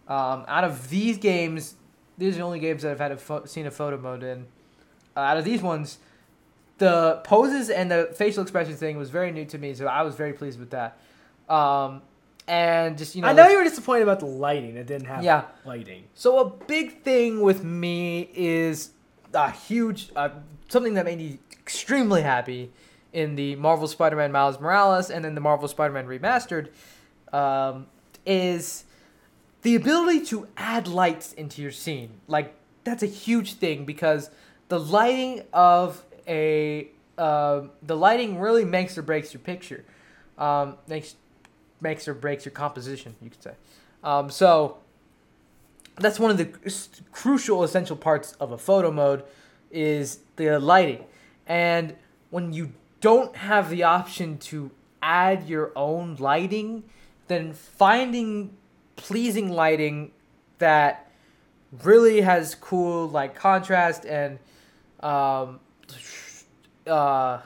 [0.09, 1.74] um, out of these games,
[2.16, 4.46] these are the only games that I've had a pho- seen a photo mode in.
[5.14, 5.98] Uh, out of these ones,
[6.78, 10.14] the poses and the facial expression thing was very new to me, so I was
[10.14, 10.98] very pleased with that.
[11.48, 12.00] Um,
[12.47, 14.76] and just you know, I know you were disappointed about the lighting.
[14.76, 15.45] It didn't have Yeah.
[15.64, 16.05] lighting.
[16.14, 18.90] so a big thing with me is
[19.32, 20.28] a huge uh,
[20.68, 22.70] something that made me extremely happy
[23.12, 26.68] in the Marvel Spider-Man Miles Morales and then the Marvel Spider-Man Remastered
[27.32, 27.86] um,
[28.26, 28.84] is
[29.62, 32.20] the ability to add lights into your scene.
[32.28, 34.30] Like that's a huge thing because
[34.68, 39.84] the lighting of a uh, the lighting really makes or breaks your picture.
[40.36, 41.14] Um, makes
[41.85, 43.53] makes or breaks your composition, you could say.
[44.03, 44.78] Um, so
[45.99, 46.47] that's one of the
[47.12, 49.22] crucial essential parts of a photo mode
[49.70, 51.05] is the lighting
[51.47, 51.95] and
[52.30, 54.70] when you don't have the option to
[55.03, 56.82] add your own lighting
[57.28, 58.57] then finding
[58.97, 60.11] pleasing lighting
[60.59, 61.11] that
[61.82, 64.39] really has cool like contrast and
[65.01, 65.61] um
[66.87, 67.39] uh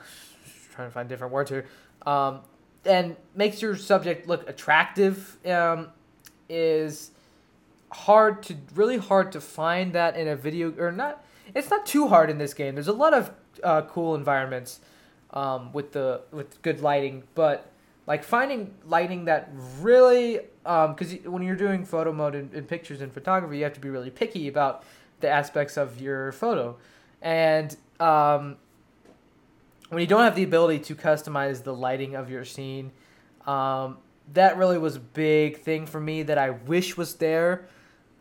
[0.71, 1.65] trying to find different words here
[2.05, 2.39] um
[2.85, 5.87] and makes your subject look attractive um
[6.47, 7.11] is
[7.91, 11.23] hard to really hard to find that in a video or not
[11.55, 12.75] it's not too hard in this game.
[12.75, 13.31] There's a lot of
[13.63, 14.79] uh, cool environments
[15.31, 17.71] um, with the with good lighting but
[18.07, 23.57] like finding lighting that really because when you're doing photo mode in pictures and photography
[23.57, 24.83] you have to be really picky about
[25.19, 26.77] the aspects of your photo.
[27.21, 28.57] And um,
[29.89, 32.91] when you don't have the ability to customize the lighting of your scene
[33.47, 33.97] um,
[34.33, 37.67] that really was a big thing for me that i wish was there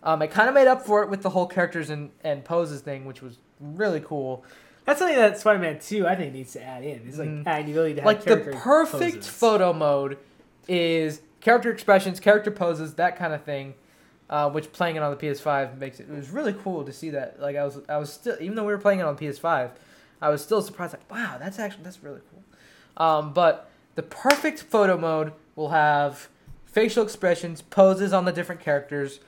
[0.02, 2.80] um, it kind of made up for it with the whole characters and, and poses
[2.80, 4.44] thing which was really cool
[4.84, 7.02] That's something that Spider-Man Two I think needs to add in.
[7.06, 7.42] It's like Mhm.
[7.46, 9.28] adding the ability to have like the perfect poses.
[9.28, 10.16] photo mode
[10.68, 13.74] is character expressions character poses that kind of thing
[14.30, 17.10] uh, which playing it on the ps5 makes it it was really cool to see
[17.10, 19.70] that like i was i was still even though we were playing it on ps5
[20.20, 22.42] i was still surprised like wow that's actually that's really cool
[22.98, 26.28] um, but the perfect photo mode will have
[26.66, 29.20] facial expressions poses on the different characters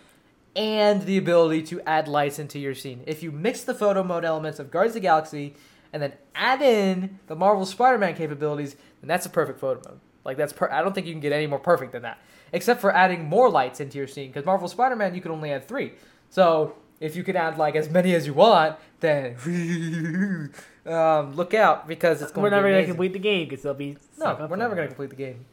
[0.55, 3.03] and the ability to add lights into your scene.
[3.07, 5.55] If you mix the photo mode elements of Guardians of the Galaxy
[5.93, 10.01] and then add in the Marvel Spider-Man capabilities, then that's a perfect photo mode.
[10.24, 12.18] Like that's per- I don't think you can get any more perfect than that,
[12.53, 14.28] except for adding more lights into your scene.
[14.28, 15.93] Because Marvel Spider-Man you can only add three.
[16.28, 19.36] So if you could add like as many as you want, then
[20.87, 22.43] um, look out because it's going to be.
[22.43, 22.91] We're to never gonna amazing.
[22.95, 23.97] complete the game because they'll be.
[24.18, 25.45] No, we're never gonna complete the game.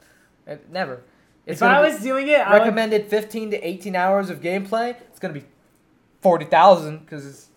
[0.48, 1.02] Uh, never.
[1.46, 4.96] It's If I was doing it, I would, recommended 15 to 18 hours of gameplay.
[5.10, 5.46] It's gonna be
[6.22, 7.48] 40,000 because it's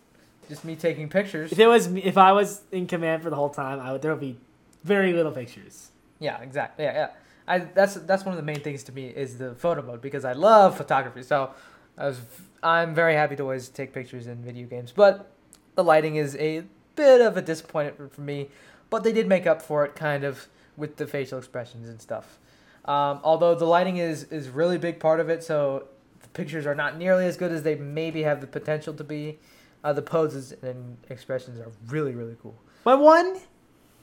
[0.49, 1.53] just me taking pictures.
[1.53, 4.03] if it was if I was in command for the whole time, I would.
[4.03, 4.39] There would be
[4.85, 5.91] very little pictures.
[6.18, 6.85] Yeah, exactly.
[6.85, 7.09] Yeah, yeah.
[7.49, 10.25] I that's that's one of the main things to me is the photo mode because
[10.25, 11.23] I love photography.
[11.23, 11.51] So
[11.99, 12.21] I was
[12.62, 15.31] I'm very happy to always take pictures in video games, but
[15.75, 16.64] the lighting is a
[17.01, 18.48] bit of a disappointment for me.
[18.90, 22.38] But they did make up for it kind of with the facial expressions and stuff.
[22.84, 25.88] Um, although the lighting is is really big part of it, so
[26.22, 29.38] the pictures are not nearly as good as they maybe have the potential to be.
[29.82, 32.57] Uh, the poses and expressions are really really cool.
[32.84, 33.38] My one,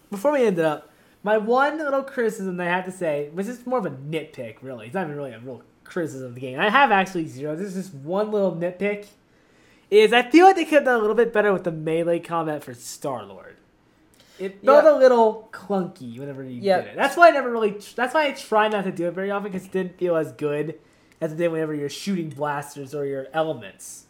[0.10, 0.92] before we end it up,
[1.24, 4.58] my one little criticism that I have to say, which is more of a nitpick,
[4.62, 4.86] really.
[4.86, 6.60] It's not even really a real criticism of the game.
[6.60, 7.56] I have actually zero.
[7.56, 9.08] This is just one little nitpick.
[9.90, 12.20] Is I feel like they could have done a little bit better with the melee
[12.20, 13.56] combat for Star Lord.
[14.38, 14.92] It felt Yeah.
[14.92, 16.82] a little clunky whenever you Yeah.
[16.82, 16.96] did it.
[16.96, 17.80] That's why I never really.
[17.96, 20.32] That's why I try not to do it very often because it didn't feel as
[20.34, 20.78] good
[21.22, 24.06] as it did whenever you're shooting blasters or your elements.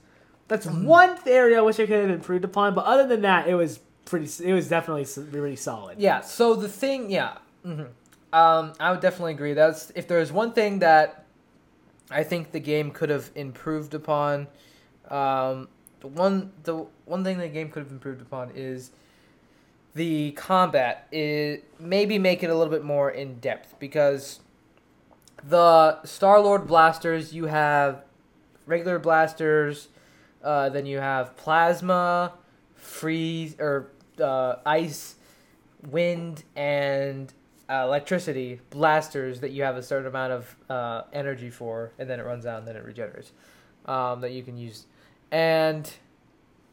[0.47, 0.85] That's Mm-hmm.
[0.85, 3.79] one area I wish I could have improved upon, but other than that, it was
[4.05, 4.27] pretty.
[4.43, 5.99] It was definitely really solid.
[5.99, 6.21] Yeah.
[6.21, 7.83] So the thing, yeah, hmm
[8.33, 9.53] um, I would definitely agree.
[9.53, 11.23] That's if there's one thing that
[12.11, 14.47] I think the game could have improved upon.
[15.09, 15.67] Um,
[15.99, 18.91] the one the one thing the game could have improved upon is
[19.95, 21.07] the combat.
[21.11, 24.39] Is maybe make it a little bit more in depth because
[25.43, 28.03] the Star Lord blasters you have
[28.65, 29.87] regular blasters,
[30.43, 32.33] uh, then you have plasma,
[32.75, 33.91] freeze or
[34.21, 35.15] uh, ice,
[35.89, 37.33] wind, and
[37.69, 42.19] uh, electricity blasters that you have a certain amount of uh, energy for, and then
[42.19, 43.31] it runs out and then it regenerates.
[43.85, 44.85] Um, that you can use,
[45.31, 45.91] and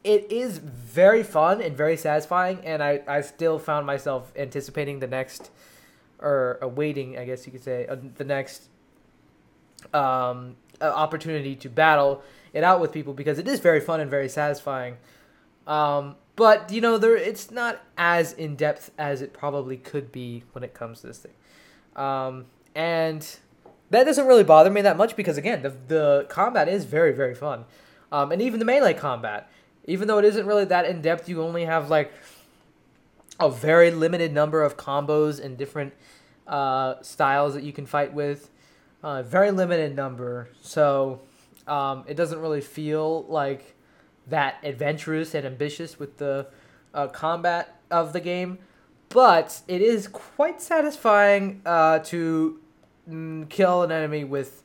[0.03, 2.59] it is very fun and very satisfying.
[2.63, 5.49] And I, I still found myself anticipating the next,
[6.19, 8.69] or awaiting, I guess you could say, uh, the next
[9.93, 12.21] um, uh, opportunity to battle
[12.53, 14.97] it out with people because it is very fun and very satisfying.
[15.67, 20.43] Um, but you know, there it's not as in depth as it probably could be
[20.51, 21.33] when it comes to this thing,
[21.95, 22.45] um,
[22.75, 23.37] and
[23.89, 27.33] that doesn't really bother me that much because again, the the combat is very very
[27.33, 27.65] fun,
[28.11, 29.49] um, and even the melee combat,
[29.85, 32.11] even though it isn't really that in depth, you only have like
[33.39, 35.93] a very limited number of combos and different
[36.47, 38.49] uh, styles that you can fight with,
[39.03, 41.21] uh, very limited number, so
[41.67, 43.75] um, it doesn't really feel like
[44.27, 46.47] that adventurous and ambitious with the
[46.93, 48.57] uh, combat of the game,
[49.09, 52.59] but it is quite satisfying uh, to
[53.09, 54.63] mm, kill an enemy with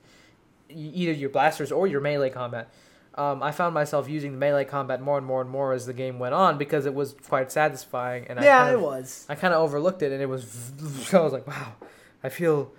[0.68, 2.72] either your blasters or your melee combat.
[3.16, 5.92] Um, I found myself using the melee combat more and more and more as the
[5.92, 9.26] game went on because it was quite satisfying, and I yeah, kind it was.
[9.28, 10.72] I kind of overlooked it, and it was.
[11.12, 11.74] I was like, wow,
[12.22, 12.72] I feel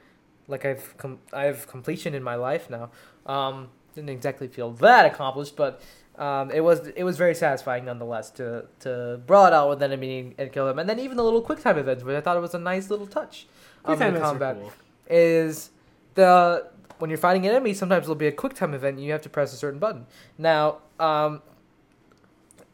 [0.47, 2.91] like I've com- I have completion in my life now.
[3.25, 5.81] Um, didn't exactly feel that accomplished, but
[6.17, 10.33] um, it was it was very satisfying nonetheless to to brawl it out with enemy
[10.37, 12.41] and kill them, and then even the little quick time events, which I thought it
[12.41, 13.47] was a nice little touch.
[13.83, 14.73] Quick um, time in events are combat cool.
[15.09, 15.71] is
[16.15, 16.69] the
[17.01, 19.23] when you're fighting an enemy, sometimes there'll be a quick time event and you have
[19.23, 20.05] to press a certain button.
[20.37, 21.41] Now, um,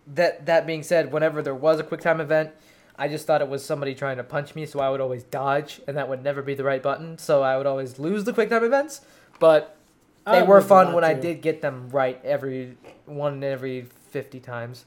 [0.05, 2.51] that that being said, whenever there was a quick time event,
[2.97, 5.81] I just thought it was somebody trying to punch me, so I would always dodge,
[5.87, 7.17] and that would never be the right button.
[7.17, 9.01] So I would always lose the quick time events,
[9.39, 9.77] but
[10.25, 12.75] they I were fun when I did get them right every
[13.05, 14.85] one every fifty times.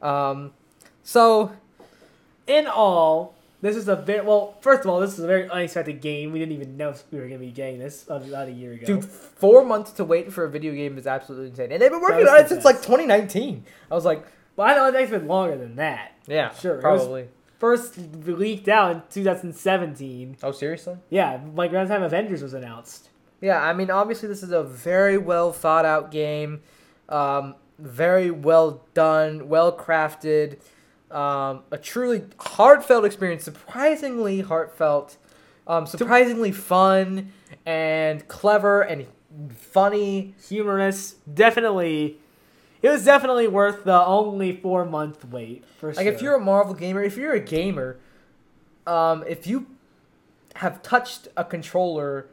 [0.00, 0.52] Um,
[1.04, 1.52] so
[2.46, 4.58] In all, this is a very well.
[4.60, 6.32] First of all, this is a very unexpected game.
[6.32, 8.84] We didn't even know we were going to be getting this about a year ago.
[8.86, 11.72] Dude, four months to wait for a video game is absolutely insane.
[11.72, 12.64] And they've been working on it since best.
[12.64, 13.64] like 2019.
[13.90, 16.12] I was like, but I know it's been longer than that.
[16.26, 17.28] yeah, Sure, probably.
[17.58, 17.96] First
[18.26, 20.38] leaked out in 2017.
[20.42, 20.96] Oh, seriously?
[21.10, 23.08] Yeah, like around the time Avengers was announced.
[23.40, 26.62] Yeah, I mean, obviously, this is a very well thought out game,
[27.08, 30.58] um, very well done, well crafted,
[31.12, 35.16] um, a truly heartfelt experience, surprisingly heartfelt,
[35.66, 37.32] um, surprisingly fun
[37.66, 39.06] and clever and
[39.54, 40.34] funny.
[40.48, 42.18] Humorous, definitely.
[42.80, 46.12] It was definitely worth the only four month wait for Like sure.
[46.12, 47.98] if you're a Marvel gamer, if you're a gamer,
[48.86, 49.66] um, if you
[50.56, 52.26] have touched a controller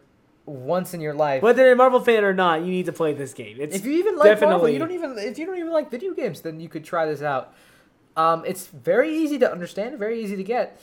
[0.46, 3.14] once in your life, whether you're a Marvel fan or not, you need to play
[3.14, 3.58] this game.
[3.60, 6.14] It's if you even like Marvel, you don't even if you don't even like video
[6.14, 7.54] games, then you could try this out.
[8.20, 10.82] Um, it's very easy to understand, very easy to get.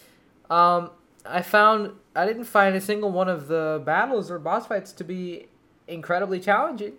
[0.48, 0.90] Um,
[1.26, 5.04] I found I didn't find a single one of the battles or boss fights to
[5.04, 5.48] be
[5.86, 6.94] incredibly challenging.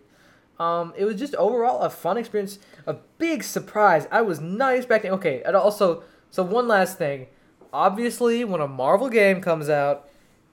[0.59, 4.07] Um, it was just overall a fun experience, a big surprise.
[4.11, 5.09] I was not expecting.
[5.11, 7.25] Okay, and also, so one last thing.
[7.73, 10.07] Obviously, when a Marvel game comes out,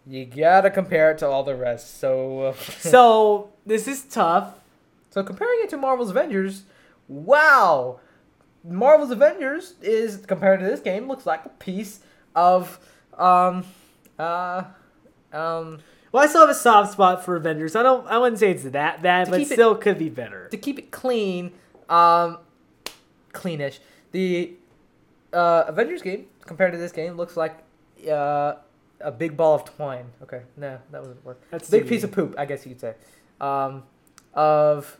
[0.07, 2.01] you gotta compare it to all the rest.
[2.01, 4.55] So, uh, so this is tough.
[5.11, 6.62] so comparing it to Marvel's Avengers,
[7.07, 8.01] wow,
[8.65, 12.01] Marvel's Avengers is compared to this game looks like a piece
[12.35, 12.79] of,
[13.19, 13.65] um,
[14.19, 14.65] uh,
[15.33, 15.79] um.
[16.12, 17.75] Well, I still have a soft spot for Avengers.
[17.77, 18.07] I don't.
[18.07, 20.49] I wouldn't say it's that bad, but it- still could be better.
[20.49, 21.53] to keep it clean,
[21.89, 22.39] um,
[23.33, 23.81] cleanish.
[24.12, 24.55] The
[25.33, 27.59] uh, Avengers game compared to this game looks like
[28.09, 28.55] uh,
[29.01, 30.07] a big ball of twine.
[30.23, 31.43] Okay, no, that wouldn't work.
[31.51, 32.95] That's a big piece of poop, I guess you could say,
[33.41, 33.83] um,
[34.33, 34.99] of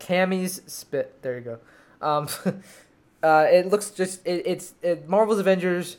[0.00, 1.22] Cammy's spit.
[1.22, 1.58] There you go.
[2.02, 2.28] Um,
[3.22, 5.98] Uh, it looks just it, it's it, Marvel's Avengers.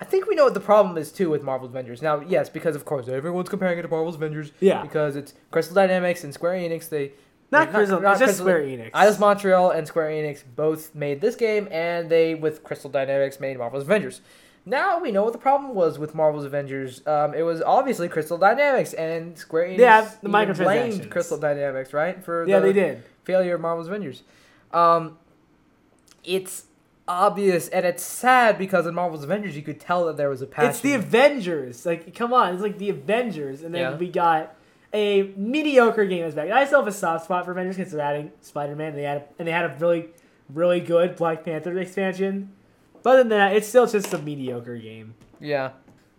[0.00, 2.02] I think we know what the problem is too with Marvel's Avengers.
[2.02, 4.50] Now, yes, because of course everyone's comparing it to Marvel's Avengers.
[4.60, 4.82] Yeah.
[4.82, 6.88] Because it's Crystal Dynamics and Square Enix.
[6.88, 7.12] They
[7.52, 8.90] Not Crystal, not just Crystal- Square Enix.
[8.90, 13.56] Eidos Montreal and Square Enix both made this game, and they with Crystal Dynamics made
[13.58, 14.20] Marvel's Avengers.
[14.66, 17.04] Now we know what the problem was with Marvel's Avengers.
[17.06, 19.78] Um, it was obviously Crystal Dynamics and Square Enix.
[19.78, 20.64] Yeah, the microtransactions.
[20.64, 22.22] blamed Crystal Dynamics, right?
[22.24, 23.04] For yeah, the they did.
[23.24, 24.22] failure of Marvel's Avengers.
[24.72, 25.18] Um,
[26.24, 26.64] it's
[27.08, 30.46] obvious and it's sad because in Marvel's Avengers you could tell that there was a
[30.46, 30.70] passion.
[30.70, 31.84] It's the Avengers.
[31.84, 33.96] Like, come on, it's like the Avengers, and then Yeah.
[33.96, 34.54] we got
[34.94, 36.50] a mediocre game as back.
[36.50, 38.94] I still have a soft spot for Avengers because they're adding Spider Man.
[38.94, 40.08] They had and they had a really,
[40.52, 42.52] really good Black Panther expansion.
[43.02, 45.14] But other than that, it's still just a mediocre game.
[45.40, 45.70] yeah,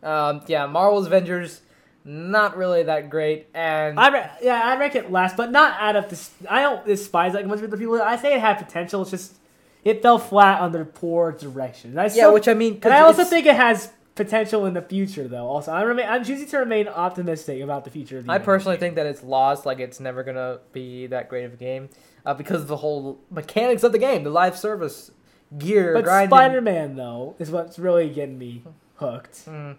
[0.01, 0.65] um, yeah.
[0.65, 1.61] Marvel's Avengers,
[2.03, 5.95] not really that great, and I re- yeah, I rank it last, but not out
[5.95, 6.31] of this.
[6.49, 8.01] I don't despise like much of the people.
[8.01, 9.03] I say it had potential.
[9.03, 9.35] It's just
[9.83, 11.91] it fell flat under poor direction.
[11.91, 14.81] And I yeah, which I mean, and I also think it has potential in the
[14.81, 15.47] future, though.
[15.47, 16.07] Also, I remain.
[16.07, 18.19] I'm choosing to remain optimistic about the future.
[18.19, 18.81] Of the I Avengers personally game.
[18.81, 19.65] think that it's lost.
[19.65, 21.89] Like it's never gonna be that great of a game
[22.25, 25.11] uh, because of the whole mechanics of the game, the live service
[25.57, 26.29] gear, But grinding.
[26.29, 28.63] Spider Man though is what's really getting me
[28.95, 29.45] hooked.
[29.45, 29.75] Mm.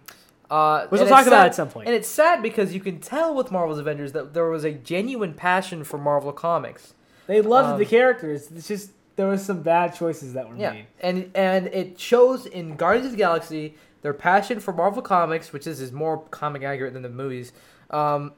[0.49, 1.87] Uh, Which we'll talk it's about sad- at some point.
[1.87, 5.33] And it's sad because you can tell with Marvel's Avengers that there was a genuine
[5.33, 6.93] passion for Marvel comics.
[7.25, 8.51] They loved um, the characters.
[8.51, 10.87] It's just there was some bad choices that were Yeah, made.
[11.01, 15.65] and and it shows in Guardians of the Galaxy their passion for Marvel comics, which
[15.67, 17.51] is is more comic accurate than the movies.
[17.89, 18.33] Um,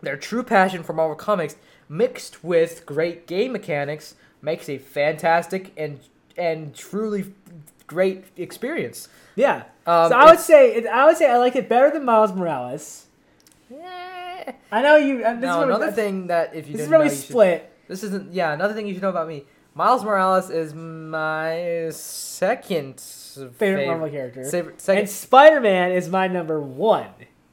[0.00, 1.56] their true passion for Marvel comics
[1.88, 6.00] mixed with great game mechanics makes a fantastic and
[6.36, 7.32] and truly
[7.86, 9.08] great experience.
[9.36, 9.64] Yeah.
[9.86, 12.32] Um, so I would say it, I would say I like it better than Miles
[12.32, 13.06] Morales.
[13.70, 14.52] Eh.
[14.72, 15.24] I know you.
[15.24, 17.10] uh, This Now is really, another thing that if you This is didn't know, really
[17.10, 17.70] you should- split.
[17.88, 18.32] This isn't.
[18.32, 19.44] Yeah, another thing you should know about me.
[19.74, 24.44] Miles Morales is my second Favorite Marvel character.
[24.44, 25.00] Favorite, second.
[25.02, 27.08] And Spider Man is my number one.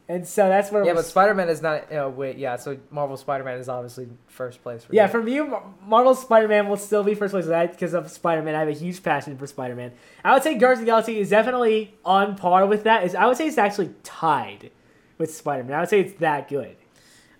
[0.08, 0.84] And so that's where.
[0.86, 1.92] yeah, but Spider Man is not.
[1.92, 2.58] Oh wait, yeah.
[2.58, 4.84] So Marvel Spider Man is obviously first place.
[4.84, 5.12] For Yeah, me.
[5.12, 8.54] from you, Marvel Spider-Man will still be first place because of Spider-Man.
[8.54, 9.92] I have a huge passion for Spider-Man.
[10.24, 13.06] I would say Guardians of the Galaxy is definitely on par with that.
[13.06, 14.70] Is I would say it's actually tied
[15.18, 15.76] with Spider-Man.
[15.76, 16.76] I would say it's that good,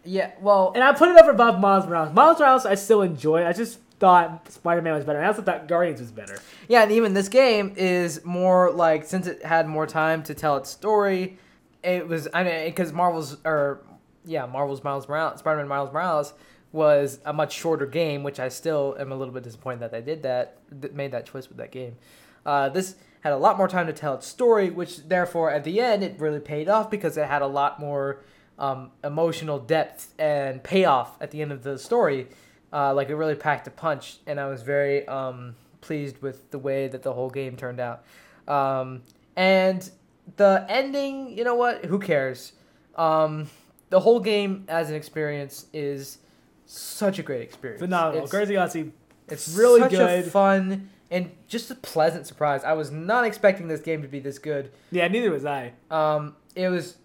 [0.06, 0.32] yeah.
[0.40, 2.14] Well, and I put it up above Miles Morales.
[2.14, 3.46] Miles Morales, I still enjoy.
[3.46, 5.22] I just thought Spider-Man was better.
[5.22, 6.40] I also thought Guardians was better.
[6.68, 10.58] yeah, and even this game is more like since it had more time to tell
[10.58, 11.38] its story,
[11.84, 12.28] it was.
[12.34, 13.84] I mean, because Marvel's or
[14.26, 16.34] yeah, Marvel's Miles Morales, Spider Man Miles Morales
[16.72, 20.02] was a much shorter game, which I still am a little bit disappointed that they
[20.02, 21.96] did that, that made that choice with that game.
[22.44, 25.80] Uh, this had a lot more time to tell its story, which therefore at the
[25.80, 28.24] end it really paid off because it had a lot more
[28.58, 32.28] um, emotional depth and payoff at the end of the story.
[32.74, 36.60] Uh, like it really packed a punch, and I was very um, pleased with the
[36.60, 38.04] way that the whole game turned out.
[38.48, 39.04] Um,
[39.36, 39.90] and
[40.38, 41.86] the ending, you know what?
[41.86, 42.54] Who cares?
[42.96, 43.50] Um,
[43.90, 46.20] the whole game as an experience is
[46.66, 47.82] such a great experience.
[47.82, 48.24] Phenomenal.
[48.24, 48.92] It's, Guardians of
[49.28, 50.28] it's really such good.
[50.28, 52.64] a fun and just a pleasant surprise.
[52.64, 54.72] I was not expecting this game to be this good.
[54.92, 55.74] Yeah, neither was I.
[55.90, 56.98] Um, it was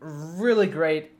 [0.00, 1.12] really great.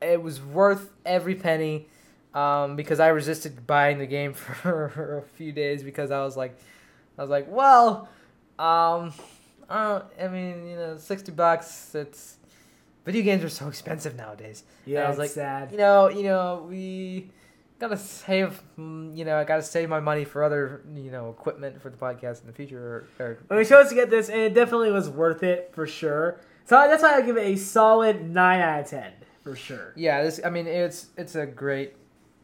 [0.00, 1.88] It was worth every penny.
[2.34, 4.32] Um, because I resisted buying the game
[4.66, 6.58] for a few days because I was like,
[7.18, 8.08] I was like, well,
[8.58, 9.12] um,
[9.68, 10.04] I don't.
[10.20, 11.94] I mean, you know, sixty bucks.
[11.94, 12.36] It's
[13.04, 14.64] video games are so expensive nowadays.
[14.86, 15.72] Yeah, I was like, sad.
[15.72, 17.30] You know, you know, we
[17.78, 18.62] gotta save.
[18.78, 21.96] mm, You know, I gotta save my money for other, you know, equipment for the
[21.96, 23.06] podcast in the future.
[23.18, 26.40] Or, or we chose to get this, and it definitely was worth it for sure.
[26.64, 29.12] So that's why I give it a solid nine out of ten
[29.42, 29.92] for sure.
[29.96, 30.40] Yeah, this.
[30.44, 31.94] I mean, it's it's a great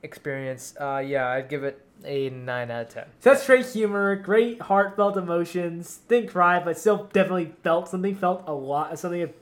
[0.08, 0.74] experience.
[0.80, 3.04] Uh, yeah, I'd give it a nine out of ten.
[3.20, 6.00] So that's great humor, great heartfelt emotions.
[6.08, 8.14] Didn't cry, but still definitely felt something.
[8.14, 9.32] Felt a lot of something.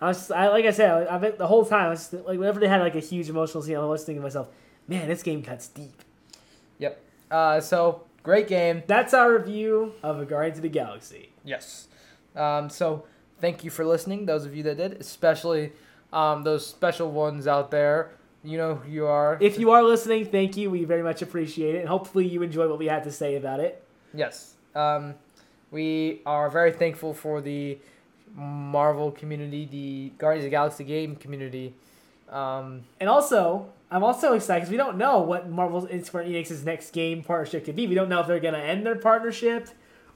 [0.00, 2.60] I was, I, like I said, I, I the whole time I was like, whenever
[2.60, 4.48] they had like a huge emotional scene, I was thinking to myself,
[4.88, 6.02] "Man, this game cuts deep."
[6.78, 7.00] Yep.
[7.30, 8.82] Uh, so great game.
[8.86, 11.30] That's our review of a Guardians of the Galaxy.
[11.44, 11.88] Yes.
[12.34, 13.04] Um, so
[13.40, 15.72] thank you for listening, those of you that did, especially
[16.12, 18.10] um, those special ones out there.
[18.44, 19.38] You know who you are.
[19.40, 20.70] If you are listening, thank you.
[20.70, 23.58] We very much appreciate it, and hopefully you enjoy what we had to say about
[23.60, 23.82] it.
[24.12, 24.54] Yes.
[24.74, 25.14] Um,
[25.70, 27.78] we are very thankful for the
[28.34, 31.74] Marvel community, the Guardians of the Galaxy game community.
[32.28, 36.64] Um, And also, I'm also excited because we don't know what Marvel's and Square Enix's
[36.64, 37.86] next game partnership could be.
[37.86, 39.68] We don't know if they're going to end their partnership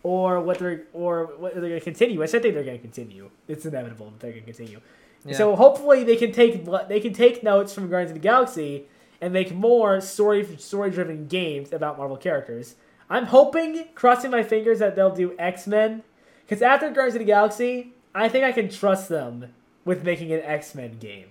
[0.03, 2.23] or what they're or what they're going to continue.
[2.23, 3.31] I said think they're going to continue.
[3.47, 4.81] It's inevitable that they're going to continue.
[5.25, 5.37] Yeah.
[5.37, 8.87] So hopefully they can take they can take notes from Guardians of the Galaxy
[9.21, 12.77] and make more story story driven games about Marvel characters.
[13.11, 16.03] I'm hoping, crossing my fingers, that they'll do X Men.
[16.45, 19.53] Because after Guardians of the Galaxy, I think I can trust them
[19.85, 21.29] with making an X Men game.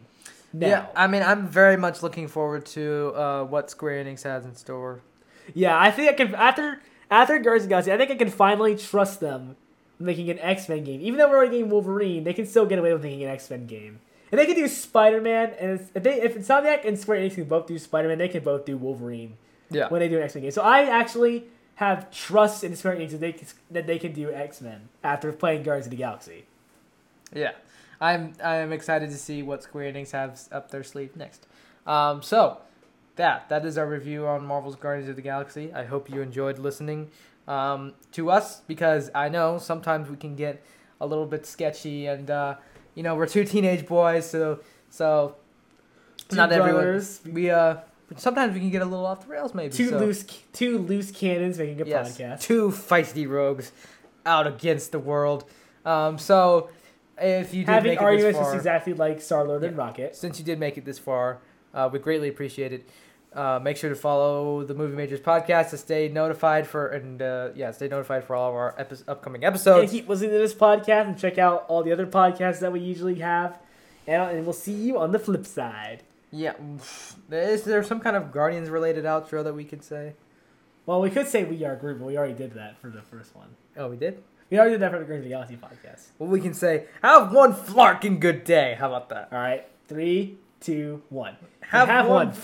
[0.54, 0.68] Now.
[0.68, 4.56] Yeah, I mean, I'm very much looking forward to uh, what Square Enix has in
[4.56, 5.02] store.
[5.54, 8.30] Yeah, I think I can after after Guardians of the Galaxy, I think I can
[8.30, 9.56] finally trust them
[10.00, 11.02] making an X Men game.
[11.02, 13.50] Even though we're already getting Wolverine, they can still get away with making an X
[13.50, 14.00] Men game.
[14.32, 17.46] And they can do Spider Man, and if they if Insomniac and Square Enix can
[17.46, 19.38] both do Spider Man, they can both do Wolverine
[19.70, 19.88] Yeah.
[19.90, 20.52] when they do an X Men game.
[20.52, 21.46] So I actually
[21.76, 25.32] have trust in Square Enix that they can, that they can do X Men after
[25.32, 26.46] playing Guardians of the Galaxy.
[27.34, 27.52] Yeah,
[28.02, 31.48] I'm I'm excited to see what Square Enix has up their sleeve next.
[31.86, 32.58] Um, so
[33.16, 35.72] that that is our review on Marvel's Guardians of the Galaxy.
[35.74, 37.12] I hope you enjoyed listening
[37.48, 40.64] um, to us because I know sometimes we can get
[41.00, 42.56] a little bit sketchy and uh,
[42.96, 45.36] you know we're two teenage boys, so so
[46.30, 47.20] Two not brothers.
[47.22, 47.78] everyone we uh
[48.16, 49.74] sometimes we can get a little off the rails maybe.
[49.74, 49.98] Two so.
[50.00, 50.24] loose
[50.54, 52.42] two loose cannons making a Yes, podcast.
[52.42, 53.72] two feisty rogues
[54.26, 55.46] out against the world.
[55.86, 56.70] Um, so
[57.18, 60.16] if you did Having make it arguments far, exactly like Star Lord and Rocket.
[60.16, 61.40] since you did make it this far,
[61.74, 62.90] uh, we greatly appreciate it.
[63.38, 67.50] Uh, make sure to follow the Movie Majors podcast to stay notified for and uh,
[67.56, 69.92] yeah, stay notified for all of our epi- upcoming and episodes.
[69.92, 73.20] keep listening to this podcast and check out all the other podcasts that we usually
[73.20, 73.60] have.
[74.08, 76.02] And, and we'll see you on the flip side.
[76.32, 76.54] Yeah,
[77.32, 80.14] is there some kind of Guardians related outro that we could say?
[80.88, 83.02] Well, we could say we are a group, but we already did that for the
[83.04, 83.50] first one.
[83.78, 84.24] Oh, we did.
[84.50, 86.08] We already did that for the Guardians of the Galaxy podcast.
[86.18, 88.76] Well, we can say have one flarkin' good day.
[88.80, 89.30] How about that?
[89.32, 91.36] All right, three, two, one.
[91.62, 92.36] Have, Have one one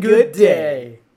[0.00, 0.38] good day.
[0.38, 1.00] day.